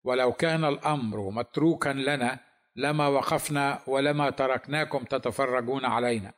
ولو 0.04 0.32
كان 0.32 0.64
الأمر 0.64 1.30
متروكا 1.30 1.88
لنا 1.88 2.38
لما 2.76 3.06
وقفنا 3.06 3.82
ولما 3.87 4.30
تركناكم 4.30 5.04
تتفرجون 5.04 5.84
علينا. 5.84 6.32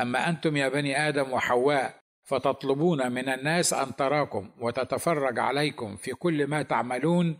أما 0.00 0.28
أنتم 0.28 0.56
يا 0.56 0.68
بني 0.68 1.08
آدم 1.08 1.32
وحواء 1.32 1.94
فتطلبون 2.28 3.12
من 3.12 3.28
الناس 3.28 3.72
أن 3.72 3.96
تراكم 3.96 4.50
وتتفرج 4.60 5.38
عليكم 5.38 5.96
في 5.96 6.10
كل 6.10 6.46
ما 6.46 6.62
تعملون 6.62 7.38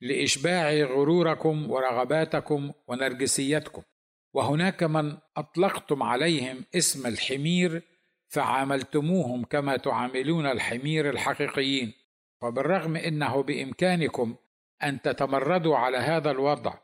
لإشباع 0.00 0.72
غروركم 0.72 1.70
ورغباتكم 1.70 2.72
ونرجسيتكم. 2.88 3.82
وهناك 4.34 4.82
من 4.82 5.16
أطلقتم 5.36 6.02
عليهم 6.02 6.64
اسم 6.74 7.06
الحمير 7.06 7.82
فعاملتموهم 8.28 9.44
كما 9.44 9.76
تعاملون 9.76 10.46
الحمير 10.46 11.10
الحقيقيين. 11.10 11.92
وبالرغم 12.42 12.96
إنه 12.96 13.42
بإمكانكم 13.42 14.36
أن 14.82 15.02
تتمردوا 15.02 15.76
على 15.76 15.96
هذا 15.96 16.30
الوضع 16.30 16.74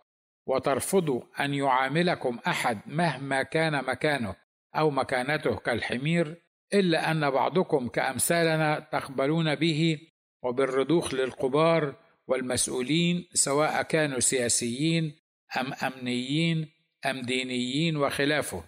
وترفضوا 0.47 1.23
أن 1.41 1.55
يعاملكم 1.55 2.39
أحد 2.47 2.79
مهما 2.87 3.43
كان 3.43 3.85
مكانه 3.85 4.37
أو 4.77 4.91
مكانته 4.91 5.57
كالحمير 5.57 6.44
إلا 6.75 7.11
أن 7.11 7.31
بعضكم 7.31 7.89
كأمثالنا 7.89 8.81
تقبلون 8.93 9.55
به 9.55 9.99
وبالرضوخ 10.43 11.15
للقبار 11.15 11.97
والمسؤولين 12.27 13.29
سواء 13.33 13.83
كانوا 13.83 14.21
سياسيين 14.21 15.17
أم 15.61 15.73
أمنيين 15.73 16.71
أم 17.07 17.21
دينيين 17.21 17.97
وخلافه. 17.97 18.65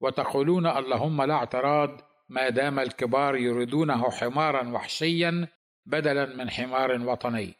وتقولون 0.00 0.66
اللهم 0.66 1.22
لا 1.22 1.34
اعتراض 1.34 2.00
ما 2.28 2.48
دام 2.48 2.78
الكبار 2.78 3.36
يريدونه 3.36 4.10
حمارا 4.10 4.68
وحشيا 4.68 5.48
بدلا 5.86 6.26
من 6.36 6.50
حمار 6.50 6.92
وطني. 7.08 7.54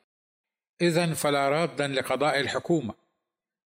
اذا 0.81 1.15
فلا 1.15 1.49
رادا 1.49 1.89
لقضاء 1.89 2.41
الحكومة. 2.41 2.95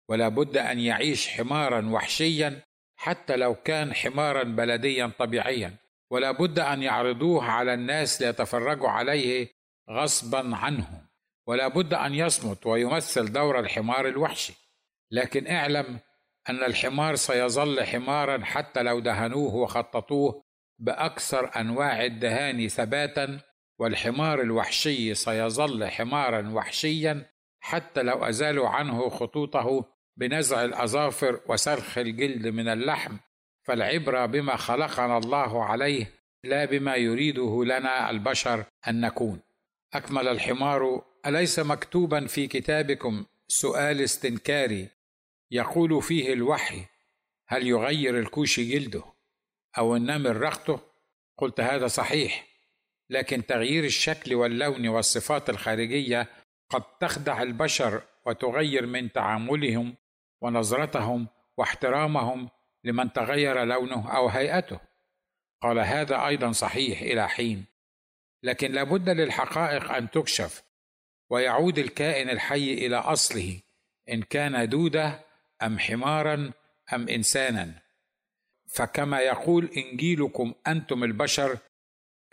ولا 0.09 0.29
بد 0.29 0.57
أن 0.57 0.79
يعيش 0.79 1.29
حمارا 1.29 1.87
وحشيا 1.88 2.62
حتى 2.97 3.37
لو 3.37 3.55
كان 3.55 3.95
حمارا 3.95 4.42
بلديا 4.42 5.12
طبيعيا. 5.19 5.77
ولا 6.11 6.31
بد 6.31 6.59
أن 6.59 6.83
يعرضوه 6.83 7.45
على 7.45 7.75
الناس 7.75 8.23
ليتفرجوا 8.23 8.88
عليه 8.88 9.49
غصبا 9.90 10.57
عنه. 10.57 11.07
ولا 11.47 11.69
بد 11.69 11.95
أن 11.95 12.14
يصمت 12.14 12.66
ويمثل 12.66 13.33
دور 13.33 13.59
الحمار 13.61 14.09
الوحشي. 14.09 14.55
لكن 15.11 15.47
اعلم 15.47 16.01
أن 16.49 16.64
الحمار 16.64 17.14
سيظل 17.14 17.85
حمارا 17.85 18.45
حتى 18.45 18.83
لو 18.83 19.01
دهنوه 19.01 19.55
وخططوه 19.55 20.45
بأكثر 20.79 21.61
أنواع 21.61 22.05
الدهان 22.05 22.69
ثباتا 22.69 23.40
والحمار 23.79 24.40
الوحشي 24.40 25.14
سيظل 25.14 25.87
حمارا 25.87 26.49
وحشيا 26.49 27.31
حتى 27.61 28.03
لو 28.03 28.25
أزالوا 28.25 28.69
عنه 28.69 29.09
خطوطه 29.09 29.85
بنزع 30.16 30.64
الأظافر 30.64 31.40
وسلخ 31.49 31.99
الجلد 31.99 32.47
من 32.47 32.69
اللحم. 32.69 33.16
فالعبرة 33.66 34.26
بما 34.26 34.57
خلقنا 34.57 35.18
الله 35.18 35.64
عليه 35.64 36.12
لا 36.44 36.64
بما 36.64 36.96
يريده 36.96 37.64
لنا 37.64 38.11
البشر 38.11 38.64
أن 38.88 39.00
نكون. 39.00 39.40
أكمل 39.94 40.29
الحمار 40.29 41.05
أليس 41.26 41.59
مكتوبا 41.59 42.26
في 42.26 42.46
كتابكم 42.46 43.24
سؤال 43.48 44.00
استنكاري 44.00 44.88
يقول 45.50 46.02
فيه 46.02 46.33
الوحي 46.33 46.85
هل 47.48 47.66
يغير 47.66 48.18
الكوش 48.18 48.61
جلده 48.61 49.02
أو 49.79 49.96
النمر 49.96 50.37
رقته 50.37 50.81
قلت 51.38 51.61
هذا 51.61 51.87
صحيح 51.87 52.46
لكن 53.11 53.46
تغيير 53.46 53.85
الشكل 53.85 54.35
واللون 54.35 54.88
والصفات 54.88 55.50
الخارجية 55.50 56.29
قد 56.70 56.83
تخدع 57.00 57.42
البشر 57.42 58.02
وتغير 58.26 58.87
من 58.87 59.12
تعاملهم 59.12 59.94
ونظرتهم 60.40 61.26
واحترامهم 61.57 62.48
لمن 62.87 63.12
تغير 63.12 63.64
لونه 63.64 64.16
أو 64.16 64.29
هيئته. 64.29 64.81
قال 65.62 65.79
هذا 65.79 66.27
أيضا 66.27 66.53
صحيح 66.53 67.01
إلى 67.01 67.29
حين. 67.29 67.64
لكن 68.42 68.72
لابد 68.72 69.09
للحقائق 69.09 69.92
أن 69.92 70.11
تكشف 70.11 70.62
ويعود 71.31 71.79
الكائن 71.79 72.31
الحي 72.31 72.75
إلى 72.75 72.96
أصله 72.96 73.61
إن 74.09 74.22
كان 74.22 74.68
دوده 74.68 75.25
أم 75.62 75.79
حمارا 75.79 76.53
أم 76.92 77.09
انسانا. 77.09 77.83
فكما 78.68 79.20
يقول 79.20 79.70
إنجيلكم 79.77 80.55
أنتم 80.66 81.05
البشر 81.05 81.59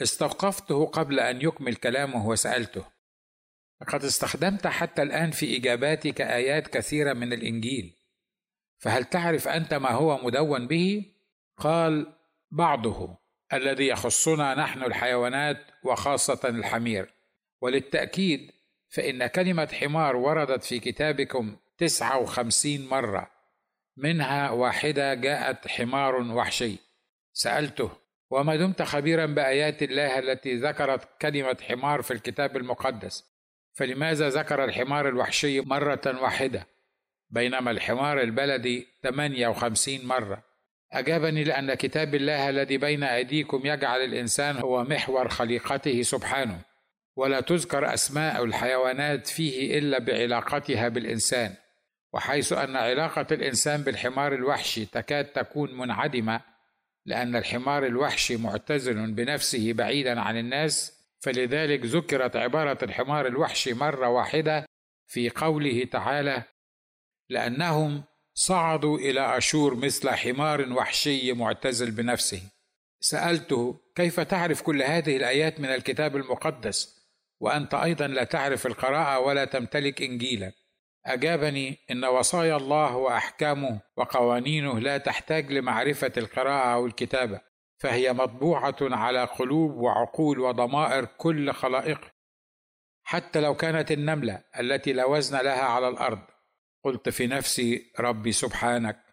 استوقفته 0.01 0.85
قبل 0.85 1.19
أن 1.19 1.41
يكمل 1.41 1.75
كلامه 1.75 2.27
وسألته. 2.27 2.85
لقد 3.81 4.03
استخدمت 4.03 4.67
حتى 4.67 5.01
الآن 5.01 5.31
في 5.31 5.57
إجاباتك 5.57 6.21
آيات 6.21 6.67
كثيرة 6.67 7.13
من 7.13 7.33
الإنجيل. 7.33 8.02
فهل 8.83 9.05
تعرف 9.05 9.47
أنت 9.47 9.73
ما 9.73 9.91
هو 9.91 10.17
مدون 10.25 10.67
به؟ 10.67 11.05
قال 11.57 12.13
بعضه 12.51 13.17
الذي 13.53 13.87
يخصنا 13.87 14.55
نحن 14.55 14.83
الحيوانات 14.83 15.57
وخاصة 15.83 16.49
الحمير. 16.49 17.13
وللتأكيد 17.61 18.51
فإن 18.89 19.27
كلمة 19.27 19.69
حمار 19.73 20.15
وردت 20.15 20.63
في 20.63 20.79
كتابكم 20.79 21.55
تسعة 21.77 22.17
وخمسين 22.17 22.87
مرة. 22.87 23.31
منها 23.97 24.49
واحدة 24.49 25.13
جاءت 25.13 25.67
حمار 25.67 26.15
وحشي. 26.15 26.75
سألته 27.33 27.91
وما 28.29 28.55
دمت 28.55 28.81
خبيرا 28.81 29.25
بآيات 29.25 29.83
الله 29.83 30.19
التي 30.19 30.55
ذكرت 30.55 31.07
كلمة 31.21 31.57
حمار 31.67 32.01
في 32.01 32.11
الكتاب 32.11 32.57
المقدس؟ 32.57 33.25
فلماذا 33.73 34.29
ذكر 34.29 34.63
الحمار 34.63 35.09
الوحشي 35.09 35.61
مرة 35.61 36.21
واحدة؟ 36.21 36.72
بينما 37.33 37.71
الحمار 37.71 38.21
البلدي 38.21 38.87
58 39.03 40.05
مرة. 40.05 40.43
أجابني 40.91 41.43
لأن 41.43 41.73
كتاب 41.73 42.15
الله 42.15 42.49
الذي 42.49 42.77
بين 42.77 43.03
أيديكم 43.03 43.61
يجعل 43.65 44.01
الإنسان 44.01 44.57
هو 44.57 44.83
محور 44.83 45.29
خليقته 45.29 46.01
سبحانه 46.01 46.59
ولا 47.15 47.41
تذكر 47.41 47.93
أسماء 47.93 48.43
الحيوانات 48.43 49.27
فيه 49.27 49.79
إلا 49.79 49.99
بعلاقتها 49.99 50.87
بالإنسان 50.87 51.53
وحيث 52.13 52.53
أن 52.53 52.75
علاقة 52.75 53.27
الإنسان 53.31 53.81
بالحمار 53.81 54.33
الوحشي 54.33 54.85
تكاد 54.85 55.25
تكون 55.25 55.77
منعدمة 55.77 56.41
لأن 57.05 57.35
الحمار 57.35 57.85
الوحشي 57.85 58.37
معتزل 58.37 59.11
بنفسه 59.11 59.73
بعيدا 59.73 60.19
عن 60.19 60.37
الناس 60.37 61.03
فلذلك 61.19 61.85
ذكرت 61.85 62.35
عبارة 62.35 62.77
الحمار 62.83 63.27
الوحشي 63.27 63.73
مرة 63.73 64.07
واحدة 64.09 64.65
في 65.07 65.29
قوله 65.29 65.85
تعالى 65.91 66.43
لأنهم 67.29 68.03
صعدوا 68.33 68.97
إلى 68.97 69.37
أشور 69.37 69.75
مثل 69.75 70.09
حمار 70.09 70.73
وحشي 70.73 71.33
معتزل 71.33 71.91
بنفسه. 71.91 72.41
سألته 72.99 73.79
كيف 73.95 74.19
تعرف 74.19 74.61
كل 74.61 74.81
هذه 74.81 75.17
الآيات 75.17 75.59
من 75.59 75.69
الكتاب 75.69 76.15
المقدس؟ 76.15 77.03
وأنت 77.39 77.73
أيضا 77.73 78.07
لا 78.07 78.23
تعرف 78.23 78.65
القراءة 78.65 79.19
ولا 79.19 79.45
تمتلك 79.45 80.01
إنجيلا. 80.01 80.51
أجابني 81.05 81.77
إن 81.91 82.05
وصايا 82.05 82.57
الله 82.57 82.95
وأحكامه 82.95 83.79
وقوانينه 83.97 84.79
لا 84.79 84.97
تحتاج 84.97 85.51
لمعرفة 85.51 86.11
القراءة 86.17 86.73
أو 86.73 86.85
الكتابة 86.85 87.41
فهي 87.77 88.13
مطبوعة 88.13 88.75
على 88.81 89.23
قلوب 89.23 89.71
وعقول 89.71 90.39
وضمائر 90.39 91.05
كل 91.05 91.53
خلائقه 91.53 92.11
حتى 93.03 93.41
لو 93.41 93.55
كانت 93.55 93.91
النملة 93.91 94.43
التي 94.59 94.93
لا 94.93 95.05
وزن 95.05 95.37
لها 95.37 95.63
على 95.63 95.87
الأرض. 95.87 96.19
قلت 96.83 97.09
في 97.09 97.27
نفسي 97.27 97.91
ربي 97.99 98.31
سبحانك. 98.31 99.03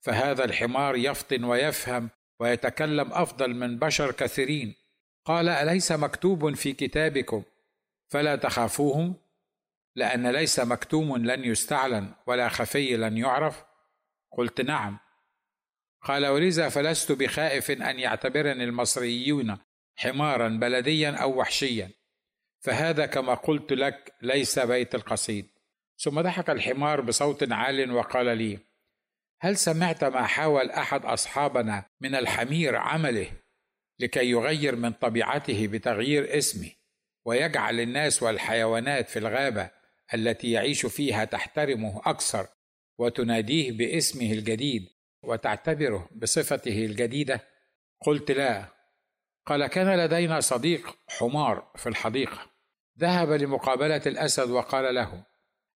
فهذا 0.00 0.44
الحمار 0.44 0.96
يفطن 0.96 1.44
ويفهم 1.44 2.10
ويتكلم 2.40 3.12
أفضل 3.12 3.54
من 3.54 3.78
بشر 3.78 4.12
كثيرين. 4.12 4.74
قال 5.24 5.48
أليس 5.48 5.92
مكتوب 5.92 6.54
في 6.54 6.72
كتابكم؟ 6.72 7.42
فلا 8.08 8.36
تخافوهم 8.36 9.14
لأن 9.96 10.26
ليس 10.26 10.60
مكتوم 10.60 11.16
لن 11.16 11.44
يستعلن 11.44 12.14
ولا 12.26 12.48
خفي 12.48 12.96
لن 12.96 13.16
يعرف. 13.16 13.64
قلت 14.32 14.60
نعم. 14.60 14.98
قال 16.02 16.26
ولذا 16.26 16.68
فلست 16.68 17.12
بخائف 17.12 17.70
أن 17.70 17.98
يعتبرني 17.98 18.64
المصريون 18.64 19.58
حمارا 19.96 20.48
بلديا 20.48 21.10
أو 21.10 21.38
وحشيا؟ 21.38 21.90
فهذا 22.60 23.06
كما 23.06 23.34
قلت 23.34 23.72
لك 23.72 24.14
ليس 24.22 24.58
بيت 24.58 24.94
القصيد. 24.94 25.59
ثم 26.02 26.20
ضحك 26.20 26.50
الحمار 26.50 27.00
بصوت 27.00 27.52
عال 27.52 27.92
وقال 27.92 28.38
لي 28.38 28.58
هل 29.40 29.56
سمعت 29.56 30.04
ما 30.04 30.26
حاول 30.26 30.70
أحد 30.70 31.04
أصحابنا 31.04 31.84
من 32.00 32.14
الحمير 32.14 32.76
عمله 32.76 33.32
لكي 33.98 34.30
يغير 34.30 34.76
من 34.76 34.92
طبيعته 34.92 35.66
بتغيير 35.66 36.38
اسمه 36.38 36.70
ويجعل 37.26 37.80
الناس 37.80 38.22
والحيوانات 38.22 39.08
في 39.08 39.18
الغابة 39.18 39.70
التي 40.14 40.50
يعيش 40.50 40.86
فيها 40.86 41.24
تحترمه 41.24 42.00
أكثر 42.04 42.46
وتناديه 42.98 43.72
باسمه 43.72 44.32
الجديد 44.32 44.88
وتعتبره 45.24 46.08
بصفته 46.12 46.84
الجديده 46.84 47.40
قلت 48.00 48.30
لا. 48.30 48.64
قال 49.46 49.66
كان 49.66 49.98
لدينا 49.98 50.40
صديق 50.40 50.96
حمار 51.08 51.72
في 51.76 51.88
الحديقة. 51.88 52.50
ذهب 52.98 53.30
لمقابلة 53.30 54.02
الأسد 54.06 54.50
وقال 54.50 54.94
له 54.94 55.24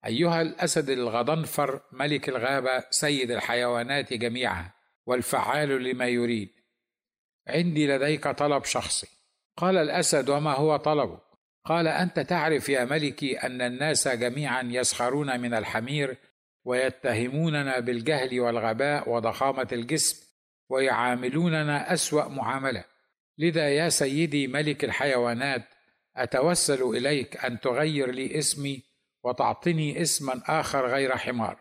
أيها 0.06 0.42
الأسد 0.42 0.90
الغضنفر 0.90 1.80
ملك 1.92 2.28
الغابة 2.28 2.84
سيد 2.90 3.30
الحيوانات 3.30 4.12
جميعها 4.12 4.74
والفعال 5.06 5.84
لما 5.84 6.06
يريد. 6.06 6.48
عندي 7.48 7.86
لديك 7.86 8.28
طلب 8.28 8.64
شخصي. 8.64 9.08
قال 9.56 9.76
الأسد 9.76 10.28
وما 10.28 10.52
هو 10.52 10.76
طلبك؟ 10.76 11.20
قال 11.64 11.88
أنت 11.88 12.20
تعرف 12.20 12.68
يا 12.68 12.84
ملكي 12.84 13.36
أن 13.36 13.62
الناس 13.62 14.08
جميعا 14.08 14.62
يسخرون 14.62 15.40
من 15.40 15.54
الحمير 15.54 16.16
ويتهموننا 16.64 17.80
بالجهل 17.80 18.40
والغباء 18.40 19.10
وضخامة 19.10 19.68
الجسم 19.72 20.26
ويعاملوننا 20.68 21.92
أسوأ 21.92 22.28
معاملة. 22.28 22.84
لذا 23.38 23.68
يا 23.68 23.88
سيدي 23.88 24.46
ملك 24.46 24.84
الحيوانات 24.84 25.62
أتوسل 26.16 26.82
إليك 26.82 27.44
أن 27.44 27.60
تغير 27.60 28.10
لي 28.10 28.38
اسمي 28.38 28.93
وتعطني 29.24 30.02
اسما 30.02 30.42
آخر 30.46 30.86
غير 30.86 31.16
حمار. 31.16 31.58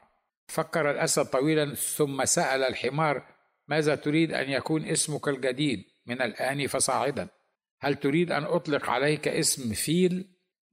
فكر 0.47 0.91
الأسد 0.91 1.25
طويلا 1.25 1.75
ثم 1.75 2.25
سأل 2.25 2.63
الحمار 2.63 3.25
ماذا 3.67 3.95
تريد 3.95 4.33
أن 4.33 4.49
يكون 4.49 4.85
اسمك 4.85 5.27
الجديد؟ 5.27 5.83
من 6.05 6.21
الآن 6.21 6.67
فصاعدا. 6.67 7.27
هل 7.81 7.95
تريد 7.95 8.31
أن 8.31 8.43
أطلق 8.43 8.89
عليك 8.89 9.27
اسم 9.27 9.73
فيل؟ 9.73 10.27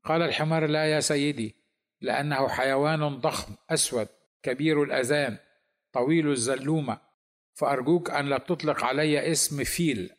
قال 0.04 0.22
الحمار 0.22 0.66
لا 0.66 0.84
يا 0.84 1.00
سيدي 1.00 1.56
لأنه 2.00 2.48
حيوان 2.48 3.20
ضخم 3.20 3.54
أسود 3.70 4.08
كبير 4.42 4.82
الأذان 4.82 5.38
طويل 5.92 6.30
الزلومة 6.30 6.98
فأرجوك 7.54 8.10
أن 8.10 8.26
لا 8.26 8.38
تطلق 8.38 8.84
علي 8.84 9.32
اسم 9.32 9.64
فيل. 9.64 10.10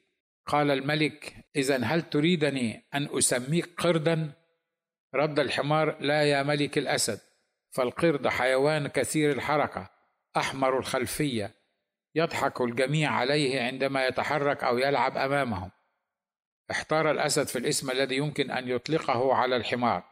قال 0.45 0.71
الملك 0.71 1.34
اذا 1.55 1.77
هل 1.77 2.01
تريدني 2.01 2.84
أن 2.93 3.17
أسميك 3.17 3.69
قردا؟ 3.77 4.31
رد 5.15 5.39
الحمار 5.39 5.97
لا 6.00 6.24
يا 6.24 6.43
ملك 6.43 6.78
الأسد 6.78 7.19
فالقرد 7.71 8.28
حيوان 8.28 8.88
كثير 8.88 9.32
الحركة 9.32 9.89
أحمر 10.38 10.78
الخلفية 10.78 11.52
يضحك 12.15 12.62
الجميع 12.62 13.12
عليه 13.12 13.62
عندما 13.62 14.08
يتحرك 14.08 14.63
أو 14.63 14.78
يلعب 14.78 15.17
أمامهم. 15.17 15.71
احتار 16.71 17.12
الأسد 17.12 17.47
في 17.47 17.58
الاسم 17.58 17.91
الذي 17.91 18.15
يمكن 18.15 18.52
أن 18.52 18.67
يطلقه 18.67 19.34
على 19.34 19.56
الحمار. 19.56 20.04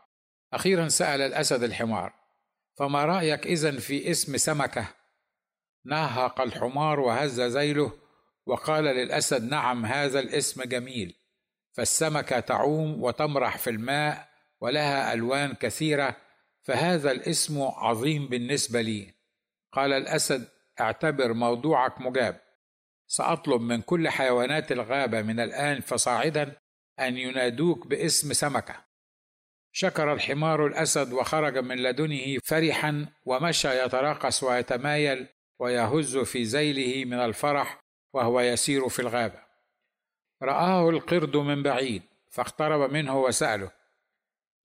أخيرا 0.53 0.87
سأل 0.87 1.21
الأسد 1.21 1.63
الحمار 1.63 2.13
فما 2.77 3.05
رأيك 3.05 3.47
اذا 3.47 3.79
في 3.79 4.11
اسم 4.11 4.37
سمكة؟ 4.37 4.87
نهق 5.85 6.41
الحمار 6.41 6.99
وهز 6.99 7.41
ذيله 7.41 7.91
وقال 8.45 8.83
للأسد 8.83 9.43
نعم 9.43 9.85
هذا 9.85 10.19
الاسم 10.19 10.63
جميل 10.63 11.15
فالسمكة 11.77 12.39
تعوم 12.39 13.03
وتمرح 13.03 13.57
في 13.57 13.69
الماء 13.69 14.28
ولها 14.61 15.13
ألوان 15.13 15.53
كثيرة 15.53 16.15
فهذا 16.61 17.11
الاسم 17.11 17.61
عظيم 17.61 18.27
بالنسبة 18.27 18.81
لي. 18.81 19.13
قال 19.71 19.93
الأسد 19.93 20.47
اعتبر 20.79 21.33
موضوعك 21.33 22.01
مجاب. 22.01 22.41
سأطلب 23.07 23.61
من 23.61 23.81
كل 23.81 24.09
حيوانات 24.09 24.71
الغابة 24.71 25.21
من 25.21 25.39
الآن 25.39 25.81
فصاعدا 25.81 26.55
أن 26.99 27.17
ينادوك 27.17 27.87
باسم 27.87 28.33
سمكة. 28.33 28.75
شكر 29.71 30.13
الحمار 30.13 30.67
الأسد 30.67 31.13
وخرج 31.13 31.57
من 31.57 31.77
لدنه 31.77 32.37
فرحا 32.43 33.05
ومشى 33.25 33.83
يتراقص 33.85 34.43
ويتمايل 34.43 35.27
ويهز 35.59 36.17
في 36.17 36.43
ذيله 36.43 37.05
من 37.05 37.19
الفرح 37.19 37.79
وهو 38.13 38.39
يسير 38.39 38.89
في 38.89 38.99
الغابة. 38.99 39.39
رآه 40.43 40.89
القرد 40.89 41.37
من 41.37 41.63
بعيد 41.63 42.03
فاقترب 42.29 42.91
منه 42.91 43.21
وسأله 43.21 43.78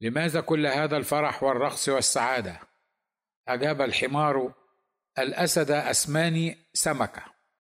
لماذا 0.05 0.41
كل 0.41 0.67
هذا 0.67 0.97
الفرح 0.97 1.43
والرقص 1.43 1.89
والسعادة؟ 1.89 2.61
أجاب 3.49 3.83
الحمار 3.83 4.55
الأسد 5.19 5.71
اسماني 5.71 6.57
سمكة. 6.73 7.23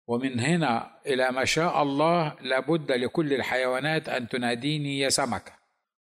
ومن 0.06 0.40
هنا 0.40 1.00
إلى 1.06 1.30
ما 1.30 1.44
شاء 1.44 1.82
الله 1.82 2.36
لابد 2.40 2.92
لكل 2.92 3.34
الحيوانات 3.34 4.08
أن 4.08 4.28
تناديني 4.28 4.98
يا 4.98 5.08
سمكة. 5.08 5.52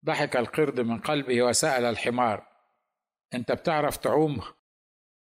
ضحك 0.06 0.36
القرد 0.38 0.80
من 0.80 1.00
قلبه 1.00 1.42
وسأل 1.42 1.86
الحمار 1.86 2.48
أنت 3.34 3.52
بتعرف 3.52 3.98
تعوم؟ 3.98 4.42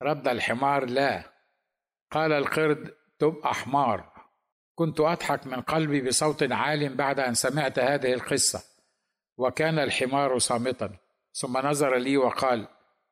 رد 0.01 0.27
الحمار 0.27 0.85
لا. 0.85 1.23
قال 2.11 2.33
القرد 2.33 2.93
تبقى 3.19 3.53
حمار 3.53 4.13
كنت 4.75 4.99
أضحك 4.99 5.47
من 5.47 5.61
قلبي 5.61 6.01
بصوت 6.01 6.51
عال 6.51 6.95
بعد 6.95 7.19
أن 7.19 7.33
سمعت 7.33 7.79
هذه 7.79 8.13
القصة. 8.13 8.74
وكان 9.37 9.79
الحمار 9.79 10.39
صامتا. 10.39 10.89
ثم 11.33 11.57
نظر 11.57 11.95
لي 11.95 12.17
وقال 12.17 12.67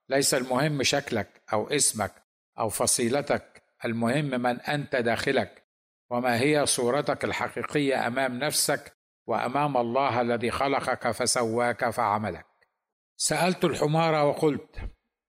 ليس 0.09 0.33
المهم 0.33 0.83
شكلك 0.83 1.41
أو 1.53 1.67
اسمك 1.67 2.11
أو 2.59 2.69
فصيلتك. 2.69 3.63
المهم 3.85 4.25
من 4.25 4.61
أنت 4.61 4.95
داخلك. 4.95 5.63
وما 6.09 6.39
هي 6.39 6.65
صورتك 6.65 7.23
الحقيقية 7.23 8.07
أمام 8.07 8.39
نفسك 8.39 8.93
وأمام 9.25 9.77
الله 9.77 10.21
الذي 10.21 10.51
خلقك 10.51 11.11
فسواك 11.11 11.89
فعملك. 11.89 12.45
سألت 13.17 13.65
الحمار 13.65 14.25
وقلت 14.25 14.75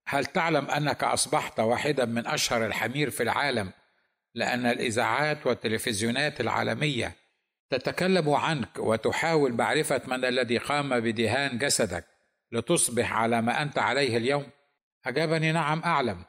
هل 0.06 0.26
تعلم 0.26 0.70
أنك 0.70 1.04
أصبحت 1.04 1.60
واحدا 1.60 2.04
من 2.04 2.26
أشهر 2.26 2.66
الحمير 2.66 3.10
في 3.10 3.22
العالم؟ 3.22 3.72
لأن 4.34 4.66
الإذاعات 4.66 5.46
والتلفزيونات 5.46 6.40
العالمية 6.40 7.12
تتكلم 7.78 8.30
عنك 8.30 8.78
وتحاول 8.78 9.52
معرفة 9.52 10.00
من 10.06 10.24
الذي 10.24 10.58
قام 10.58 11.00
بدهان 11.00 11.58
جسدك 11.58 12.04
لتصبح 12.52 13.12
على 13.12 13.42
ما 13.42 13.62
أنت 13.62 13.78
عليه 13.78 14.16
اليوم؟ 14.16 14.46
أجابني 15.06 15.52
نعم 15.52 15.82
أعلم. 15.84 16.24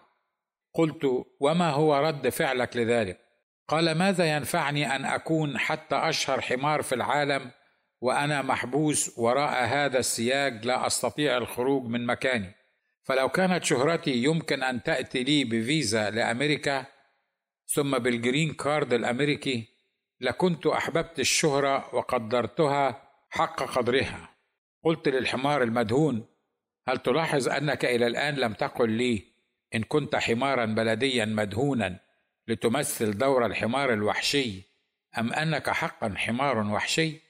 قلت 0.74 1.26
وما 1.40 1.70
هو 1.70 1.96
رد 1.96 2.30
فعلك 2.30 2.78
لذلك؟ 2.78 3.20
قال 3.68 3.98
ماذا 3.98 4.36
ينفعني 4.36 4.96
أن 4.96 5.06
أكون 5.06 5.58
حتى 5.58 5.96
أشهر 5.96 6.42
حمار 6.42 6.82
في 6.82 6.96
العالم 6.96 7.52
وأنا 8.02 8.42
محبوس 8.42 9.20
وراء 9.20 9.66
هذا 9.66 10.00
السياج 10.00 10.66
لا 10.66 10.88
أستطيع 10.88 11.38
الخروج 11.38 11.84
من 11.84 12.06
مكاني؟ 12.06 12.56
فلو 13.04 13.30
كانت 13.30 13.64
شهرتي 13.64 14.12
يمكن 14.12 14.64
أن 14.64 14.84
تأتي 14.84 15.24
لي 15.24 15.44
بفيزا 15.44 16.10
لأمريكا 16.10 16.86
ثم 17.68 17.98
بال 17.98 18.14
green 18.14 18.54
card 18.54 18.94
الأمريكي 18.94 19.75
لكنت 20.26 20.68
أحببت 20.68 21.20
الشهرة 21.20 21.96
وقدرتها 21.96 23.02
حق 23.30 23.64
قدرها. 23.64 24.30
قلت 24.84 25.08
للحمار 25.08 25.64
المدهون 25.64 26.26
هل 26.88 26.98
تلاحظ 26.98 27.48
أنك 27.50 27.86
إلى 27.86 28.08
الآن 28.08 28.36
لم 28.36 28.54
تقل 28.54 28.90
لي 28.90 29.24
إن 29.76 29.84
كنت 29.84 30.16
حمارا 30.16 30.66
بلديا 30.66 31.26
مدهونا 31.26 32.00
لتمثل 32.48 33.18
دور 33.18 33.46
الحمار 33.46 33.94
الوحشي 33.94 34.62
أم 35.18 35.34
أنك 35.34 35.70
حقا 35.70 36.14
حمار 36.18 36.58
وحشي؟ 36.58 37.22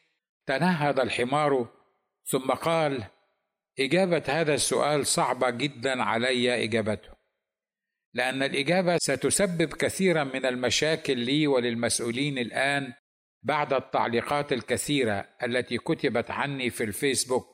تنهد 0.46 1.00
الحمار 1.00 1.68
ثم 2.26 2.52
قال 2.52 3.04
إجابة 3.80 4.24
هذا 4.28 4.54
السؤال 4.54 5.08
صعبة 5.08 5.50
جدا 5.50 6.04
علي 6.04 6.64
إجابته. 6.64 7.15
لأن 8.16 8.44
الإجابة 8.44 8.98
ستسبب 8.98 9.74
كثيرا 9.74 10.24
من 10.24 10.46
المشاكل 10.46 11.18
لي 11.18 11.48
وللمسؤولين 11.48 12.38
الآن 12.38 12.94
بعد 13.44 13.74
التعليقات 13.74 14.54
الكثيرة 14.54 15.26
التي 15.44 15.78
كتبت 15.78 16.32
عني 16.32 16.70
في 16.70 16.84
الفيسبوك 16.84 17.48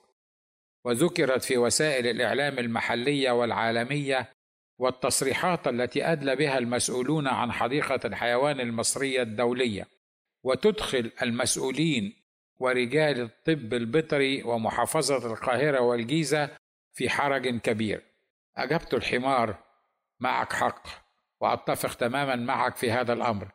وذكرت 0.85 1.43
في 1.43 1.57
وسائل 1.57 2.07
الإعلام 2.07 2.59
المحلية 2.59 3.31
والعالمية 3.31 4.29
والتصريحات 4.77 5.67
التي 5.67 6.05
أدلى 6.05 6.35
بها 6.35 6.57
المسؤولون 6.57 7.27
عن 7.27 7.51
حديقة 7.51 7.99
الحيوان 8.05 8.59
المصرية 8.59 9.21
الدولية 9.21 9.87
وتدخل 10.43 11.11
المسؤولين 11.21 12.13
ورجال 12.59 13.21
الطب 13.21 13.73
البيطري 13.73 14.43
ومحافظة 14.43 15.33
القاهرة 15.33 15.79
والجيزة 15.79 16.49
في 16.93 17.09
حرج 17.09 17.59
كبير. 17.59 18.01
أجبت 18.57 18.93
الحمار 18.93 19.70
معك 20.21 20.53
حق 20.53 20.87
وأتفق 21.41 21.93
تماما 21.93 22.35
معك 22.35 22.75
في 22.75 22.91
هذا 22.91 23.13
الأمر. 23.13 23.51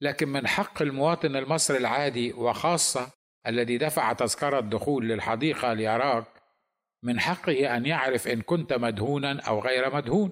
لكن 0.00 0.28
من 0.28 0.46
حق 0.46 0.82
المواطن 0.82 1.36
المصري 1.36 1.78
العادي 1.78 2.32
وخاصة 2.32 3.12
الذي 3.46 3.78
دفع 3.78 4.12
تذكرة 4.12 4.60
دخول 4.60 5.08
للحديقة 5.08 5.72
ليراك 5.72 6.26
من 7.02 7.20
حقه 7.20 7.76
أن 7.76 7.86
يعرف 7.86 8.28
إن 8.28 8.40
كنت 8.42 8.72
مدهونا 8.72 9.40
أو 9.40 9.60
غير 9.60 9.94
مدهون. 9.94 10.30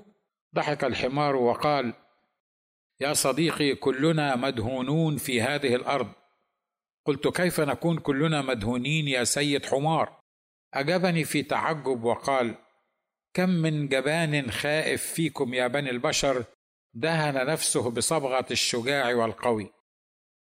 ضحك 0.55 0.85
الحمار 0.85 1.37
وقال 1.37 1.95
يا 3.01 3.13
صديقي 3.13 3.75
كلنا 3.75 4.37
مدهونون 4.37 5.17
في 5.17 5.43
هذه 5.43 5.75
الأرض. 5.75 6.13
قلت 7.07 7.29
كيف 7.29 7.61
نكون 7.61 7.99
كلنا 7.99 8.43
مدهونين 8.43 9.09
يا 9.09 9.25
سيد 9.25 9.67
حمار؟ 9.67 10.21
أجابني 10.75 11.25
في 11.25 11.43
تعجب 11.43 12.05
وقال 12.05 12.55
كم 13.35 13.51
من 13.51 13.89
جبان 13.89 14.51
خائف 14.51 15.03
فيكم 15.03 15.55
يا 15.55 15.67
بني 15.67 15.91
البشر؟ 15.91 16.45
دهن 16.95 17.47
نفسه 17.47 17.91
بصبغة 17.91 18.47
الشجاع 18.51 19.15
والقوي. 19.15 19.71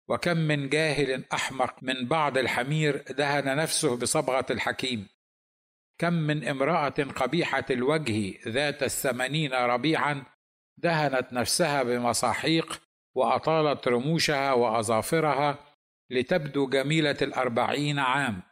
وكم 0.09 0.37
من 0.37 0.68
جاهل 0.68 1.24
أحمق 1.33 1.83
من 1.83 2.09
بعض 2.09 2.39
الحمير 2.39 3.05
دهن 3.11 3.57
نفسه 3.57 3.97
بصبغة 3.97 4.47
الحكيم. 4.51 5.09
كم 6.01 6.12
من 6.12 6.49
امرأة 6.49 6.89
قبيحة 7.16 7.64
الوجه 7.70 8.49
ذات 8.49 8.83
الثمانين 8.83 9.53
ربيعا 9.53 10.22
دهنت 10.76 11.33
نفسها 11.33 11.83
بمصاحيق 11.83 12.81
وأطالت 13.14 13.89
رموشها 13.89 14.53
وأظافرها 14.53 15.59
لتبدو 16.11 16.68
جميلة 16.68 17.16
الأربعين 17.22 17.99
عام. 17.99 18.47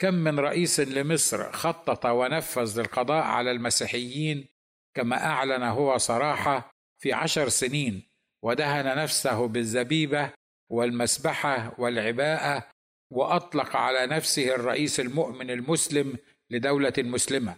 كم 0.00 0.14
من 0.14 0.40
رئيس 0.40 0.80
لمصر 0.80 1.52
خطط 1.52 2.06
ونفذ 2.06 2.80
للقضاء 2.80 3.22
على 3.22 3.50
المسيحيين 3.50 4.48
كما 4.94 5.24
أعلن 5.24 5.62
هو 5.62 5.98
صراحة 5.98 6.70
في 7.02 7.12
عشر 7.12 7.48
سنين 7.48 8.02
ودهن 8.44 8.96
نفسه 8.96 9.48
بالزبيبة 9.48 10.32
والمسبحة 10.70 11.74
والعباءة 11.78 12.66
وأطلق 13.10 13.76
على 13.76 14.06
نفسه 14.06 14.54
الرئيس 14.54 15.00
المؤمن 15.00 15.50
المسلم 15.50 16.18
لدولة 16.50 16.92
مسلمة. 16.98 17.56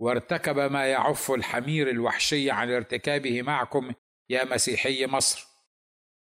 وارتكب 0.00 0.58
ما 0.58 0.86
يعف 0.86 1.30
الحمير 1.30 1.90
الوحشي 1.90 2.50
عن 2.50 2.70
ارتكابه 2.70 3.42
معكم 3.42 3.92
يا 4.30 4.44
مسيحي 4.44 5.06
مصر. 5.06 5.46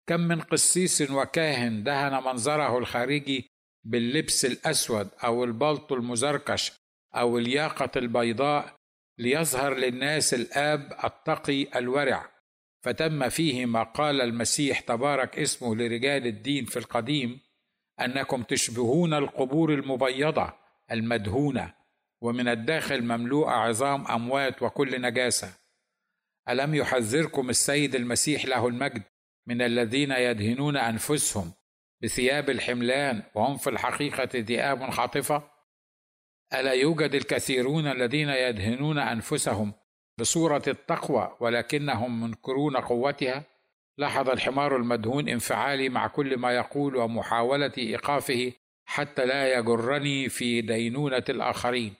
كم 0.09 0.19
من 0.19 0.41
قسيس 0.41 1.11
وكاهن 1.11 1.83
دهن 1.83 2.23
منظره 2.23 2.77
الخارجي 2.77 3.56
باللبس 3.87 4.45
الأسود 4.45 5.09
أو 5.23 5.43
البلط 5.43 5.91
المزركش 5.91 6.71
أو 7.15 7.37
الياقة 7.37 7.91
البيضاء 7.95 8.75
ليظهر 9.17 9.73
للناس 9.73 10.33
الآب 10.33 10.97
التقي 11.03 11.79
الورع. 11.79 12.31
فتم 12.81 13.29
فيه 13.29 13.65
ما 13.65 13.83
قال 13.83 14.21
المسيح 14.21 14.79
تبارك 14.79 15.39
اسمه 15.39 15.75
لرجال 15.75 16.27
الدين 16.27 16.65
في 16.65 16.79
القديم 16.79 17.39
أنكم 18.01 18.43
تشبهون 18.43 19.13
القبور 19.13 19.73
المبيضة 19.73 20.53
المدهونة 20.91 21.73
ومن 22.21 22.47
الداخل 22.47 23.01
مملوءة 23.01 23.51
عظام 23.51 24.07
أموات 24.07 24.61
وكل 24.63 25.01
نجاسة. 25.01 25.53
ألم 26.49 26.75
يحذركم 26.75 27.49
السيد 27.49 27.95
المسيح 27.95 28.45
له 28.45 28.67
المجد 28.67 29.03
من 29.47 29.61
الذين 29.61 30.11
يدهنون 30.11 30.77
أنفسهم 30.77 31.51
بثياب 32.03 32.49
الحملان 32.49 33.23
وهم 33.35 33.57
في 33.57 33.69
الحقيقة 33.69 34.29
ذئاب 34.35 34.89
خاطفة. 34.89 35.43
ألا 36.53 36.71
يوجد 36.71 37.15
الكثيرون 37.15 37.87
الذين 37.87 38.29
يدهنون 38.29 38.99
أنفسهم 38.99 39.73
بصورة 40.19 40.63
التقوى 40.67 41.37
ولكنهم 41.39 42.21
منكرون 42.21 42.77
قوتها؟ 42.77 43.43
لاحظ 43.97 44.29
الحمار 44.29 44.75
المدهون 44.75 45.29
انفعالي 45.29 45.89
مع 45.89 46.07
كل 46.07 46.37
ما 46.37 46.51
يقول 46.51 46.95
ومحاولة 46.95 47.71
إيقافه 47.77 48.51
حتى 48.85 49.25
لا 49.25 49.53
يجرني 49.59 50.29
في 50.29 50.61
دينونة 50.61 51.23
الآخرين. 51.29 51.93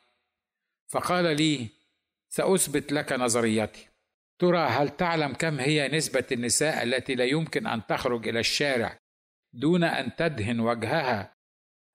فقال 0.87 1.37
لي 1.37 1.67
سأثبت 2.29 2.91
لك 2.91 3.13
نظريتي. 3.13 3.87
ترى 4.39 4.59
هل 4.59 4.89
تعلم 4.89 5.33
كم 5.33 5.59
هي 5.59 5.87
نسبة 5.87 6.25
النساء 6.31 6.83
التي 6.83 7.15
لا 7.15 7.25
يمكن 7.25 7.67
أن 7.67 7.85
تخرج 7.85 8.27
إلى 8.27 8.39
الشارع 8.39 8.99
دون 9.53 9.83
أن 9.83 10.15
تدهن 10.15 10.59
وجهها 10.59 11.37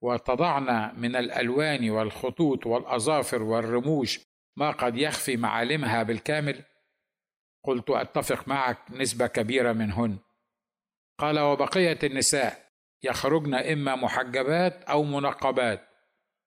وتضعن 0.03 1.01
من 1.01 1.17
الألوان 1.17 1.91
والخطوط 1.91 2.67
والأظافر 2.67 3.43
والرموش 3.43 4.21
ما 4.57 4.71
قد 4.71 4.97
يخفي 4.97 5.37
معالمها 5.37 6.03
بالكامل؟ 6.03 6.65
قلت 7.65 7.91
أتفق 7.91 8.49
معك 8.49 8.79
نسبة 8.91 9.27
كبيرة 9.27 9.73
منهن. 9.73 10.19
قال 11.19 11.39
وبقية 11.39 11.99
النساء 12.03 12.73
يخرجن 13.03 13.55
إما 13.55 13.97
محجبات 13.97 14.85
أو 14.85 15.03
منقبات 15.03 15.89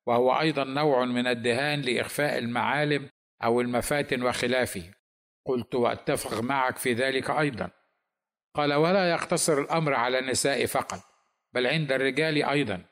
وهو 0.08 0.39
أيضا 0.39 0.64
نوع 0.64 1.06
من 1.06 1.28
الدهان 1.28 1.82
لإخفاء 1.82 2.38
المعالم 2.38 3.10
أو 3.43 3.62
المفاتن 3.62 4.24
وخلافه. 4.24 4.91
قلت 5.45 5.76
وأتفق 5.76 6.41
معك 6.41 6.78
في 6.78 6.93
ذلك 6.93 7.30
أيضا. 7.30 7.72
قال 8.56 8.74
ولا 8.74 9.10
يقتصر 9.12 9.62
الأمر 9.62 9.93
على 9.93 10.20
النساء 10.20 10.66
فقط 10.66 10.99
بل 11.53 11.68
عند 11.68 11.91
الرجال 11.91 12.43
أيضا. 12.43 12.86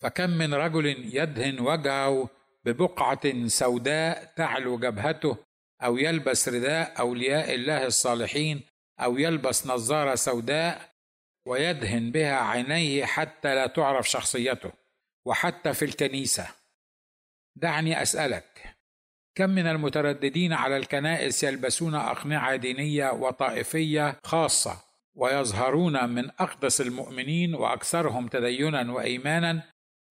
فكم 0.00 0.30
من 0.30 0.54
رجل 0.54 0.86
يدهن 1.16 1.60
وجهه 1.60 2.28
ببقعة 2.64 3.46
سوداء 3.46 4.32
تعلو 4.36 4.78
جبهته 4.78 5.36
أو 5.82 5.96
يلبس 5.96 6.48
رداء 6.48 7.00
أولياء 7.00 7.54
الله 7.54 7.86
الصالحين 7.86 8.60
أو 9.00 9.18
يلبس 9.18 9.66
نظارة 9.66 10.14
سوداء 10.14 10.90
ويدهن 11.46 12.10
بها 12.10 12.36
عينيه 12.36 13.04
حتى 13.04 13.54
لا 13.54 13.66
تعرف 13.66 14.08
شخصيته 14.08 14.72
وحتى 15.24 15.72
في 15.74 15.84
الكنيسة. 15.84 16.48
دعني 17.56 18.02
أسألك 18.02 18.76
كم 19.34 19.50
من 19.50 19.66
المترددين 19.66 20.52
على 20.52 20.76
الكنائس 20.76 21.44
يلبسون 21.44 21.94
أقنعة 21.94 22.56
دينية 22.56 23.10
وطائفية 23.10 24.16
خاصة؟ 24.24 24.87
ويظهرون 25.14 26.08
من 26.08 26.30
أقدس 26.30 26.80
المؤمنين 26.80 27.54
وأكثرهم 27.54 28.28
تدينا 28.28 28.92
وإيمانا 28.92 29.62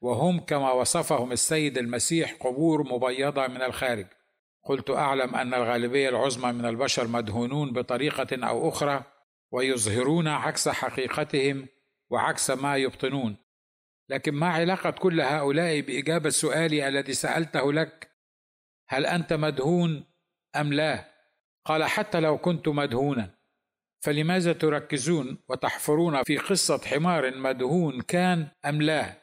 وهم 0.01 0.39
كما 0.39 0.71
وصفهم 0.71 1.31
السيد 1.31 1.77
المسيح 1.77 2.33
قبور 2.33 2.83
مبيضة 2.83 3.47
من 3.47 3.61
الخارج. 3.61 4.07
قلت 4.63 4.89
أعلم 4.89 5.35
أن 5.35 5.53
الغالبية 5.53 6.09
العظمى 6.09 6.51
من 6.51 6.65
البشر 6.65 7.07
مدهونون 7.07 7.73
بطريقة 7.73 8.47
أو 8.47 8.69
أخرى 8.69 9.03
ويظهرون 9.51 10.27
عكس 10.27 10.69
حقيقتهم 10.69 11.67
وعكس 12.09 12.51
ما 12.51 12.77
يبطنون. 12.77 13.37
لكن 14.09 14.33
ما 14.33 14.47
علاقة 14.47 14.89
كل 14.89 15.21
هؤلاء 15.21 15.81
بإجابة 15.81 16.29
سؤالي 16.29 16.87
الذي 16.87 17.13
سألته 17.13 17.73
لك؟ 17.73 18.11
هل 18.89 19.05
أنت 19.05 19.33
مدهون 19.33 20.05
أم 20.55 20.73
لا؟ 20.73 21.11
قال 21.65 21.83
حتى 21.83 22.19
لو 22.19 22.37
كنت 22.37 22.67
مدهونا. 22.67 23.36
فلماذا 23.99 24.53
تركزون 24.53 25.37
وتحفرون 25.49 26.23
في 26.23 26.37
قصة 26.37 26.81
حمار 26.85 27.37
مدهون 27.37 28.01
كان 28.01 28.47
أم 28.65 28.81
لا؟ 28.81 29.13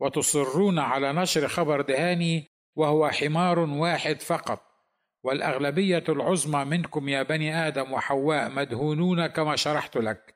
وتصرون 0.00 0.78
على 0.78 1.12
نشر 1.12 1.48
خبر 1.48 1.80
دهاني 1.80 2.50
وهو 2.76 3.10
حمار 3.10 3.58
واحد 3.58 4.20
فقط. 4.20 4.62
والأغلبية 5.24 6.04
العظمى 6.08 6.64
منكم 6.64 7.08
يا 7.08 7.22
بني 7.22 7.68
آدم 7.68 7.92
وحواء 7.92 8.50
مدهونون 8.50 9.26
كما 9.26 9.56
شرحت 9.56 9.96
لك. 9.96 10.34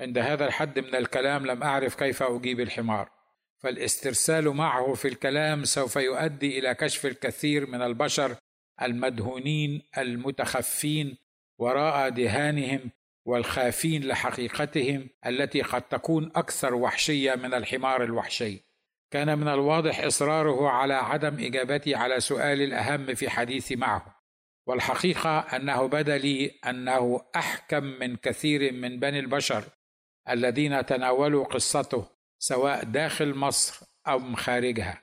عند 0.00 0.18
هذا 0.18 0.46
الحد 0.46 0.78
من 0.78 0.94
الكلام 0.94 1.46
لم 1.46 1.62
أعرف 1.62 1.94
كيف 1.94 2.22
أجيب 2.22 2.60
الحمار. 2.60 3.10
فالاسترسال 3.58 4.48
معه 4.48 4.94
في 4.94 5.08
الكلام 5.08 5.64
سوف 5.64 5.96
يؤدي 5.96 6.58
إلى 6.58 6.74
كشف 6.74 7.06
الكثير 7.06 7.66
من 7.70 7.82
البشر 7.82 8.36
المدهونين 8.82 9.82
المتخفين 9.98 11.16
وراء 11.58 12.08
دهانهم 12.08 12.90
والخافين 13.28 14.04
لحقيقتهم 14.04 15.08
التي 15.26 15.62
قد 15.62 15.82
تكون 15.82 16.32
أكثر 16.36 16.74
وحشية 16.74 17.34
من 17.34 17.54
الحمار 17.54 18.04
الوحشي. 18.04 18.64
كان 19.10 19.38
من 19.38 19.48
الواضح 19.48 20.00
إصراره 20.00 20.68
على 20.68 20.94
عدم 20.94 21.44
إجابتي 21.44 21.94
على 21.94 22.20
سؤالي 22.20 22.64
الأهم 22.64 23.14
في 23.14 23.30
حديثي 23.30 23.76
معه. 23.76 24.14
والحقيقة 24.66 25.38
أنه 25.38 25.86
بدا 25.86 26.18
لي 26.18 26.58
أنه 26.66 27.20
أحكم 27.36 27.84
من 27.84 28.16
كثير 28.16 28.72
من 28.72 28.98
بني 28.98 29.18
البشر 29.18 29.64
الذين 30.28 30.86
تناولوا 30.86 31.44
قصته 31.44 32.06
سواء 32.38 32.84
داخل 32.84 33.34
مصر 33.34 33.86
أو 34.06 34.34
خارجها. 34.34 35.02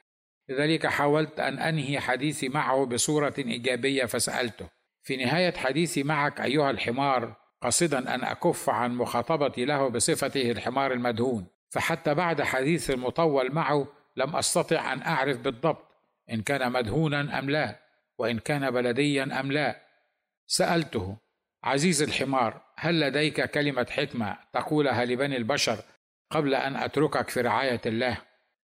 لذلك 0.50 0.88
حاولت 0.88 1.40
أن 1.40 1.60
أنهي 1.60 2.00
حديثي 2.00 2.50
معه 2.50 2.86
بصورة 2.86 3.34
إيجابية 3.38 4.06
فسألته. 4.06 4.70
في 5.04 5.18
نهاية 5.18 5.54
حديثي 5.54 6.04
معك 6.04 6.42
أيها 6.42 6.72
الحمار 6.72 7.45
قصدا 7.66 8.16
أن 8.16 8.24
أكف 8.24 8.70
عن 8.70 8.96
مخاطبتي 8.96 9.66
له 9.66 9.88
بصفته 9.88 10.52
الحمار 10.52 10.92
المدهون 10.92 11.48
فحتى 11.70 12.14
بعد 12.14 12.42
حديث 12.42 12.90
المطول 12.90 13.52
معه 13.52 13.88
لم 14.16 14.36
أستطع 14.36 14.94
أن 14.94 15.02
أعرف 15.02 15.38
بالضبط 15.38 15.88
إن 16.32 16.42
كان 16.42 16.72
مدهونا 16.72 17.40
أم 17.40 17.50
لا 17.50 17.80
وإن 18.18 18.40
كان 18.40 18.72
بلديا 18.72 19.40
أم 19.40 19.52
لا. 19.52 19.82
سألته 20.48 21.18
عزيز 21.64 22.02
الحمار 22.02 22.62
هل 22.78 23.00
لديك 23.00 23.42
كلمة 23.52 23.88
حكمة 23.90 24.38
تقولها 24.54 25.06
لبني 25.06 25.38
البشر 25.38 25.80
قبل 26.32 26.56
أن 26.56 26.76
أتركك 26.76 27.30
في 27.30 27.42
رعاية 27.42 27.82
الله؟ 27.86 28.18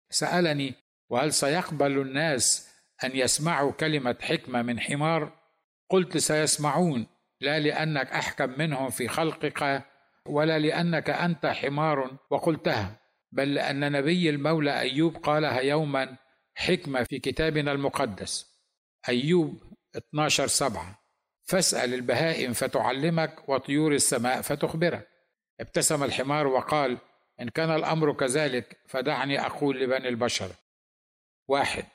سألني 0.10 0.74
وهل 1.10 1.34
سيقبل 1.34 2.02
الناس 2.02 2.70
أن 3.04 3.12
يسمعوا 3.14 3.72
كلمة 3.72 4.16
حكمة 4.22 4.62
من 4.62 4.80
حمار؟ 4.80 5.32
قلت 5.90 6.18
سيسمعون. 6.18 7.15
لا 7.42 7.60
لأنك 7.60 8.12
أحكم 8.12 8.60
منهم 8.60 8.90
في 8.90 9.08
خلقك 9.08 9.84
ولا 10.26 10.60
لأنك 10.60 11.10
أنت 11.10 11.46
حمار 11.46 12.18
وقلتها 12.30 13.00
بل 13.32 13.54
لأن 13.54 13.92
نبي 13.92 14.30
المولى 14.30 14.80
أيوب 14.80 15.18
قالها 15.18 15.60
يوما 15.60 16.18
حكمة 16.56 17.04
في 17.04 17.20
كتابنا 17.20 17.72
المقدس. 17.72 18.56
أيوب 19.10 19.64
12 19.96 20.48
سبعة. 20.48 21.00
فاسأل 21.44 21.94
البهائم 21.94 22.54
فتعلمك 22.54 23.50
وطيور 23.50 23.94
السماء 23.94 24.42
فتخبرك. 24.42 25.08
ابتسم 25.60 26.04
الحمار 26.04 26.48
وقال 26.48 26.98
إن 27.42 27.50
كان 27.50 27.72
الأمر 27.76 28.14
كذلك 28.14 28.78
فدعني 28.88 29.46
أقول 29.46 29.80
لبني 29.80 30.10
البشر. 30.10 30.52
واحد. 31.48 31.86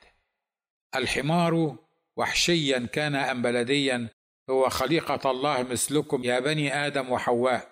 الحمار 0.95 1.75
وحشيا 2.17 2.87
كان 2.93 3.15
أم 3.15 3.41
بلديا 3.41 4.09
هو 4.49 4.69
خليقة 4.69 5.31
الله 5.31 5.63
مثلكم 5.63 6.23
يا 6.23 6.39
بني 6.39 6.87
آدم 6.87 7.11
وحواء. 7.11 7.71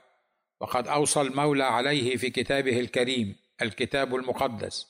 وقد 0.62 0.88
أوصى 0.88 1.22
المولى 1.22 1.64
عليه 1.64 2.18
في 2.18 2.30
كتابه 2.30 2.80
الكريم 2.80 3.36
الكتاب 3.62 4.16
المقدس. 4.16 4.88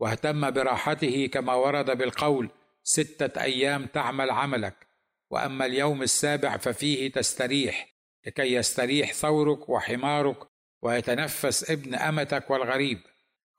واهتم 0.00 0.50
براحته 0.50 1.26
كما 1.26 1.54
ورد 1.54 1.98
بالقول 1.98 2.50
ستة 2.82 3.42
أيام 3.42 3.86
تعمل 3.86 4.30
عملك 4.30 4.86
وأما 5.30 5.66
اليوم 5.66 6.02
السابع 6.02 6.56
ففيه 6.56 7.12
تستريح 7.12 7.88
لكي 8.26 8.54
يستريح 8.54 9.12
ثورك 9.12 9.68
وحمارك 9.68 10.36
ويتنفس 10.82 11.70
ابن 11.70 11.94
أمتك 11.94 12.50
والغريب. 12.50 13.00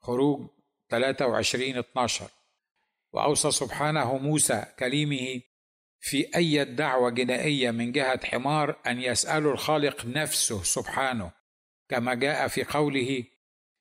خروج 0.02 0.46
23 0.90 1.78
12 1.78 2.30
وأوصى 3.12 3.50
سبحانه 3.50 4.18
موسى 4.18 4.64
كليمه 4.78 5.40
في 6.00 6.36
أي 6.36 6.64
دعوة 6.64 7.10
جنائية 7.10 7.70
من 7.70 7.92
جهة 7.92 8.26
حمار 8.26 8.76
أن 8.86 9.00
يسالوا 9.00 9.52
الخالق 9.52 10.06
نفسه 10.06 10.62
سبحانه 10.62 11.30
كما 11.88 12.14
جاء 12.14 12.48
في 12.48 12.64
قوله 12.64 13.24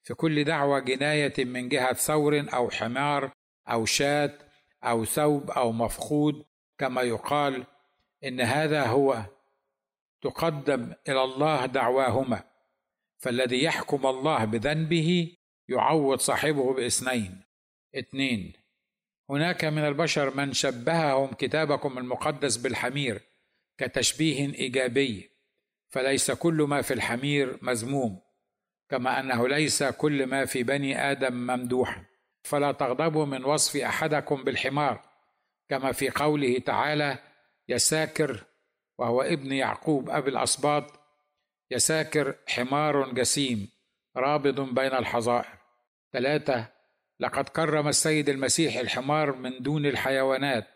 في 0.03 0.13
كل 0.13 0.43
دعوة 0.43 0.80
جناية 0.80 1.45
من 1.45 1.70
جهة 1.70 1.93
ثور 1.93 2.45
أو 2.53 2.70
حمار 2.70 3.32
أو 3.70 3.86
شاة 3.86 4.38
أو 4.84 5.05
ثوب 5.05 5.51
أو 5.51 5.72
مفقود 5.72 6.45
كما 6.78 7.01
يقال 7.01 7.65
إن 8.24 8.41
هذا 8.41 8.86
هو 8.86 9.26
تقدم 10.22 10.93
إلى 11.09 11.24
الله 11.24 11.65
دعواهما 11.65 12.43
فالذي 13.17 13.63
يحكم 13.63 14.05
الله 14.07 14.45
بذنبه 14.45 15.36
يعوض 15.70 16.20
صاحبه 16.20 16.74
بإثنين. 16.74 17.41
اثنين. 17.95 18.53
هناك 19.30 19.65
من 19.65 19.86
البشر 19.86 20.36
من 20.36 20.53
شبههم 20.53 21.27
كتابكم 21.34 21.97
المقدس 21.97 22.57
بالحمير 22.57 23.21
كتشبيه 23.77 24.53
إيجابي 24.53 25.32
فليس 25.89 26.32
كل 26.32 26.53
ما 26.53 26.82
في 26.82 26.93
الحمير 26.93 27.57
مذموم 27.61 28.21
كما 28.89 29.19
أنه 29.19 29.47
ليس 29.47 29.84
كل 29.84 30.25
ما 30.25 30.45
في 30.45 30.63
بني 30.63 31.11
آدم 31.11 31.34
ممدوحا 31.34 32.05
فلا 32.43 32.71
تغضبوا 32.71 33.25
من 33.25 33.45
وصف 33.45 33.75
أحدكم 33.75 34.43
بالحمار 34.43 35.01
كما 35.69 35.91
في 35.91 36.09
قوله 36.09 36.59
تعالى 36.59 37.17
يساكر 37.67 38.43
وهو 38.97 39.21
ابن 39.21 39.51
يعقوب 39.51 40.09
أبي 40.09 40.30
الاسباط 40.30 40.99
يساكر 41.71 42.36
حمار 42.47 43.13
جسيم 43.13 43.69
رابض 44.17 44.61
بين 44.61 44.93
الحظائر. 44.93 45.57
ثلاثة 46.13 46.78
لقد 47.20 47.49
كرم 47.49 47.88
السيد 47.88 48.30
المسيح 48.30 48.78
الحمار 48.78 49.36
من 49.36 49.61
دون 49.61 49.86
الحيوانات 49.86 50.67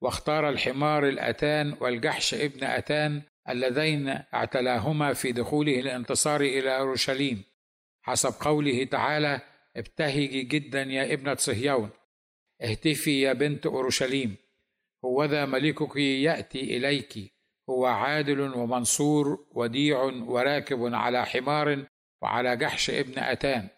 واختار 0.00 0.48
الحمار 0.48 1.08
الأتان 1.08 1.76
والجحش 1.80 2.34
ابن 2.34 2.64
أتان 2.64 3.22
اللذين 3.48 4.08
اعتلاهما 4.34 5.12
في 5.12 5.32
دخوله 5.32 5.80
الانتصار 5.80 6.40
إلى 6.40 6.78
أورشليم. 6.78 7.42
حسب 8.02 8.34
قوله 8.40 8.84
تعالى 8.84 9.40
ابتهجي 9.76 10.42
جدا 10.42 10.82
يا 10.82 11.14
ابنة 11.14 11.34
صهيون 11.34 11.90
اهتفي 12.62 13.20
يا 13.20 13.32
بنت 13.32 13.66
أورشليم 13.66 14.36
هوذا 15.04 15.46
ملكك 15.46 15.96
يأتي 15.96 16.76
إليك 16.76 17.32
هو 17.70 17.86
عادل 17.86 18.40
ومنصور 18.40 19.46
وديع 19.52 20.02
وراكب 20.02 20.94
على 20.94 21.26
حمار 21.26 21.86
وعلى 22.22 22.56
جحش 22.56 22.90
ابن 22.90 23.18
أتان. 23.18 23.68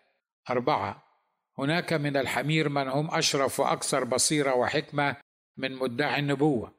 أربعة. 0.50 1.11
هناك 1.58 1.92
من 1.92 2.16
الحمير 2.16 2.68
من 2.68 2.88
هم 2.88 3.14
أشرف 3.14 3.60
وأكثر 3.60 4.04
بصيرة 4.04 4.54
وحكمة 4.54 5.16
من 5.56 5.72
مدعي 5.72 6.20
النبوة 6.20 6.72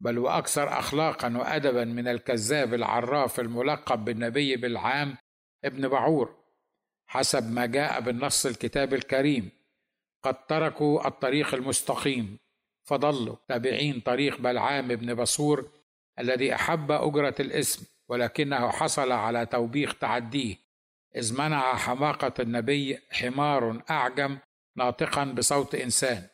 بل 0.00 0.18
وأكثر 0.18 0.78
اخلاقا 0.78 1.36
وادبا 1.36 1.84
من 1.84 2.08
الكذاب 2.08 2.74
العراف 2.74 3.40
الملقب 3.40 4.04
بالنبي 4.04 4.56
بالعام 4.56 5.16
ابن 5.64 5.88
بعور 5.88 6.34
حسب 7.06 7.52
ما 7.52 7.66
جاء 7.66 8.00
بالنص 8.00 8.46
الكتاب 8.46 8.94
الكريم 8.94 9.50
قد 10.22 10.46
تركوا 10.46 11.08
الطريق 11.08 11.54
المستقيم 11.54 12.38
فضلوا 12.84 13.36
تابعين 13.48 14.00
طريق 14.00 14.40
بلعام 14.40 14.88
بن 14.88 15.14
بصور 15.14 15.70
الذي 16.18 16.54
أحب 16.54 16.90
أجرة 16.92 17.34
الاسم 17.40 17.86
ولكنه 18.08 18.70
حصل 18.70 19.12
على 19.12 19.46
توبيخ 19.46 19.94
تعديه. 19.98 20.56
إذ 21.18 21.38
منع 21.38 21.76
حماقة 21.76 22.32
النبي 22.40 22.98
حمار 23.10 23.82
أعجم 23.90 24.38
ناطقا 24.76 25.24
بصوت 25.24 25.74
إنسان. 25.74 26.26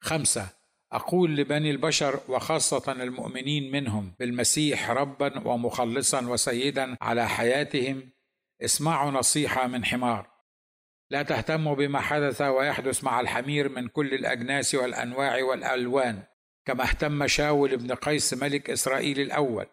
خمسة 0.00 0.48
أقول 0.92 1.36
لبني 1.36 1.70
البشر 1.70 2.20
وخاصة 2.28 2.92
المؤمنين 2.92 3.72
منهم 3.72 4.14
بالمسيح 4.18 4.90
ربا 4.90 5.48
ومخلصا 5.48 6.26
وسيدا 6.26 6.96
على 7.00 7.28
حياتهم 7.28 8.10
اسمعوا 8.62 9.10
نصيحة 9.10 9.66
من 9.66 9.84
حمار. 9.84 10.30
لا 11.10 11.22
تهتموا 11.22 11.74
بما 11.74 12.00
حدث 12.00 12.42
ويحدث 12.42 13.04
مع 13.04 13.20
الحمير 13.20 13.68
من 13.68 13.88
كل 13.88 14.14
الأجناس 14.14 14.74
والأنواع 14.74 15.44
والألوان 15.44 16.22
كما 16.64 16.84
اهتم 16.84 17.26
شاول 17.26 17.76
بن 17.76 17.94
قيس 17.94 18.34
ملك 18.34 18.70
إسرائيل 18.70 19.20
الأول. 19.20 19.66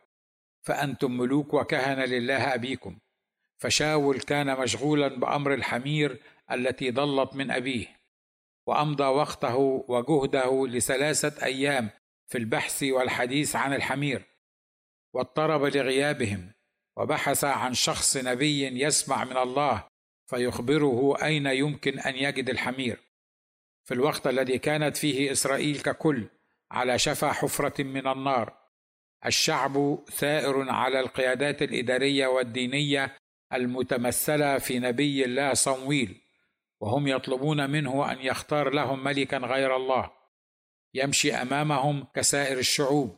فأنتم 0.62 1.18
ملوك 1.18 1.54
وكهنة 1.54 2.06
لله 2.06 2.54
أبيكم. 2.54 3.00
فشاول 3.64 4.20
كان 4.20 4.60
مشغولا 4.60 5.08
بأمر 5.08 5.54
الحمير 5.54 6.18
التي 6.52 6.92
ضلت 6.92 7.36
من 7.36 7.52
أبيه 7.52 7.88
وأمضى 8.68 9.04
وقته 9.04 9.86
وجهده 9.88 10.68
لثلاثة 10.68 11.46
أيام 11.46 11.90
في 12.28 12.38
البحث 12.38 12.84
والحديث 12.84 13.56
عن 13.56 13.74
الحمير 13.74 14.26
واضطرب 15.14 15.64
لغيابهم 15.64 16.52
وبحث 16.98 17.44
عن 17.44 17.74
شخص 17.74 18.18
نبي 18.18 18.84
يسمع 18.84 19.24
من 19.24 19.38
الله 19.38 19.84
فيخبره 20.30 21.18
أين 21.24 21.46
يمكن 21.46 22.00
أن 22.00 22.16
يجد 22.16 22.50
الحمير. 22.50 23.00
في 23.84 23.94
الوقت 23.94 24.28
الذي 24.28 24.58
كانت 24.58 24.98
فيه 24.98 25.32
إسرائيل 25.32 25.82
ككل 25.82 26.28
على 26.72 27.00
شفا 27.00 27.32
حفرة 27.32 27.84
من 27.84 28.08
النار 28.08 28.54
الشعب 29.26 30.00
ثائر 30.12 30.70
على 30.70 31.00
القيادات 31.00 31.62
الإدارية 31.62 32.28
والدينية 32.28 33.23
المتمثلة 33.56 34.58
في 34.58 34.80
نبي 34.80 35.26
الله 35.26 35.54
صمويل 35.54 36.22
وهم 36.80 37.08
يطلبون 37.08 37.70
منه 37.70 38.12
أن 38.12 38.18
يختار 38.20 38.70
لهم 38.70 39.04
ملكا 39.04 39.38
غير 39.38 39.76
الله 39.76 40.12
يمشي 40.94 41.34
أمامهم 41.34 42.08
كسائر 42.16 42.58
الشعوب. 42.60 43.16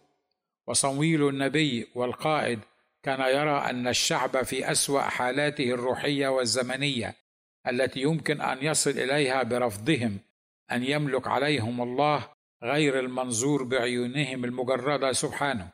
وصمويل 0.67 1.27
النبي 1.27 1.87
والقائد 1.95 2.59
كان 3.03 3.19
يرى 3.19 3.69
أن 3.69 3.87
الشعب 3.87 4.43
في 4.43 4.71
أسوأ 4.71 5.01
حالاته 5.01 5.71
الروحية 5.71 6.27
والزمنية 6.27 7.15
التي 7.67 8.01
يمكن 8.01 8.41
أن 8.41 8.57
يصل 8.61 8.89
إليها 8.89 9.43
برفضهم 9.43 10.19
أن 10.71 10.83
يملك 10.83 11.27
عليهم 11.27 11.81
الله 11.81 12.29
غير 12.63 12.99
المنظور 12.99 13.63
بعيونهم 13.63 14.45
المجردة 14.45 15.11
سبحانه. 15.11 15.69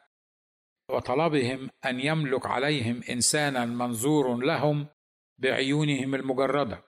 وطلبهم 0.91 1.69
أن 1.85 1.99
يملك 1.99 2.45
عليهم 2.45 3.01
إنسانا 3.09 3.65
منظور 3.65 4.37
لهم 4.37 4.87
بعيونهم 5.37 6.15
المجردة 6.15 6.83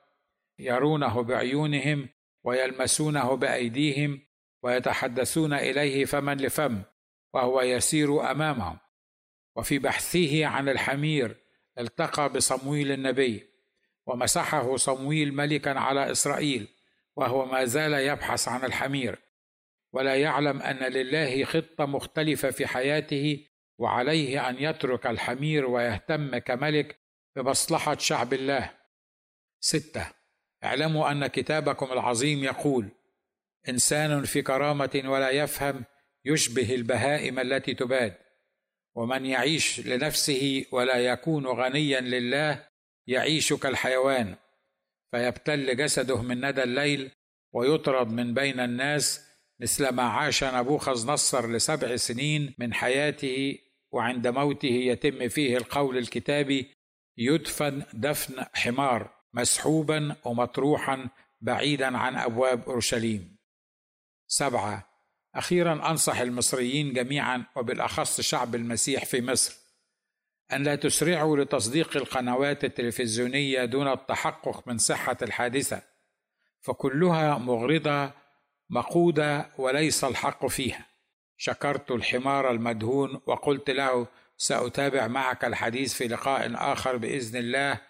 يرونه 0.59 1.23
بعيونهم 1.23 2.09
ويلمسونه 2.43 3.35
بأيديهم 3.35 4.21
ويتحدثون 4.63 5.53
إليه 5.53 6.05
فما 6.05 6.35
لفم 6.35 6.81
وهو 7.33 7.61
يسير 7.61 8.31
أمامهم. 8.31 8.79
وفي 9.55 9.79
بحثه 9.79 10.45
عن 10.45 10.69
الحمير 10.69 11.37
التقى 11.79 12.29
بصمويل 12.29 12.91
النبي 12.91 13.43
ومسحه 14.05 14.75
صمويل 14.75 15.33
ملكا 15.33 15.79
على 15.79 16.11
إسرائيل 16.11 16.67
وهو 17.15 17.45
ما 17.45 17.65
زال 17.65 17.93
يبحث 17.93 18.47
عن 18.47 18.65
الحمير. 18.65 19.19
ولا 19.93 20.15
يعلم 20.15 20.61
أن 20.61 20.93
لله 20.93 21.45
خطة 21.45 21.85
مختلفة 21.85 22.51
في 22.51 22.67
حياته 22.67 23.47
وعليه 23.77 24.49
أن 24.49 24.55
يترك 24.59 25.07
الحمير 25.07 25.65
ويهتم 25.65 26.37
كملك 26.37 26.99
بمصلحة 27.35 27.97
شعب 27.97 28.33
الله. 28.33 28.71
ستة. 29.59 30.05
اعلموا 30.63 31.11
أن 31.11 31.27
كتابكم 31.27 31.91
العظيم 31.91 32.43
يقول 32.43 32.89
إنسان 33.69 34.23
في 34.23 34.41
كرامة 34.41 35.01
ولا 35.05 35.29
يفهم 35.29 35.85
يشبه 36.25 36.75
البهائم 36.75 37.39
التي 37.39 37.73
تباد 37.73 38.17
ومن 38.95 39.25
يعيش 39.25 39.79
لنفسه 39.79 40.65
ولا 40.71 40.97
يكون 40.97 41.47
غنيا 41.47 42.01
لله 42.01 42.67
يعيش 43.07 43.53
كالحيوان 43.53 44.35
فيبتل 45.11 45.75
جسده 45.77 46.21
من 46.21 46.45
ندى 46.45 46.63
الليل 46.63 47.11
ويطرد 47.53 48.07
من 48.07 48.33
بين 48.33 48.59
الناس 48.59 49.32
مثل 49.59 49.89
ما 49.89 50.03
عاش 50.03 50.43
نبوخذ 50.43 51.11
نصر 51.11 51.51
لسبع 51.51 51.95
سنين 51.95 52.53
من 52.57 52.73
حياته 52.73 53.59
وعند 53.91 54.27
موته 54.27 54.67
يتم 54.67 55.27
فيه 55.29 55.57
القول 55.57 55.97
الكتابي 55.97 56.71
يدفن 57.17 57.83
دفن 57.93 58.45
حمار 58.53 59.13
مسحوبا 59.33 60.15
ومطروحا 60.25 61.09
بعيدا 61.41 61.97
عن 61.97 62.15
أبواب 62.15 62.69
أورشليم. 62.69 63.37
سبعة. 64.27 64.89
أخيرا 65.35 65.89
أنصح 65.91 66.19
المصريين 66.19 66.93
جميعا 66.93 67.45
وبالأخص 67.55 68.21
شعب 68.21 68.55
المسيح 68.55 69.05
في 69.05 69.21
مصر 69.21 69.55
أن 70.53 70.63
لا 70.63 70.75
تسرعوا 70.75 71.37
لتصديق 71.37 71.97
القنوات 71.97 72.63
التلفزيونية 72.63 73.65
دون 73.65 73.87
التحقق 73.87 74.67
من 74.67 74.77
صحة 74.77 75.17
الحادثة 75.21 75.81
فكلها 76.61 77.37
مغرضة 77.37 78.22
مقودة 78.73 79.49
وليس 79.57 80.03
الحق 80.03 80.45
فيها. 80.45 80.85
شكرت 81.37 81.91
الحمار 81.91 82.51
المدهون 82.51 83.21
وقلت 83.25 83.69
له 83.69 84.07
سأتابع 84.37 85.07
معك 85.07 85.45
الحديث 85.45 85.93
في 85.93 86.07
لقاء 86.07 86.51
آخر 86.55 86.97
بإذن 86.97 87.39
الله 87.39 87.81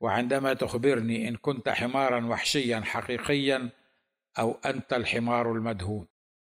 وعندما 0.00 0.54
تخبرني 0.54 1.28
إن 1.28 1.36
كنت 1.36 1.68
حمارا 1.68 2.26
وحشيا 2.26 2.80
حقيقيا 2.80 3.70
أو 4.38 4.58
أنت 4.64 4.92
الحمار 4.92 5.52
المدهون. 5.52 6.06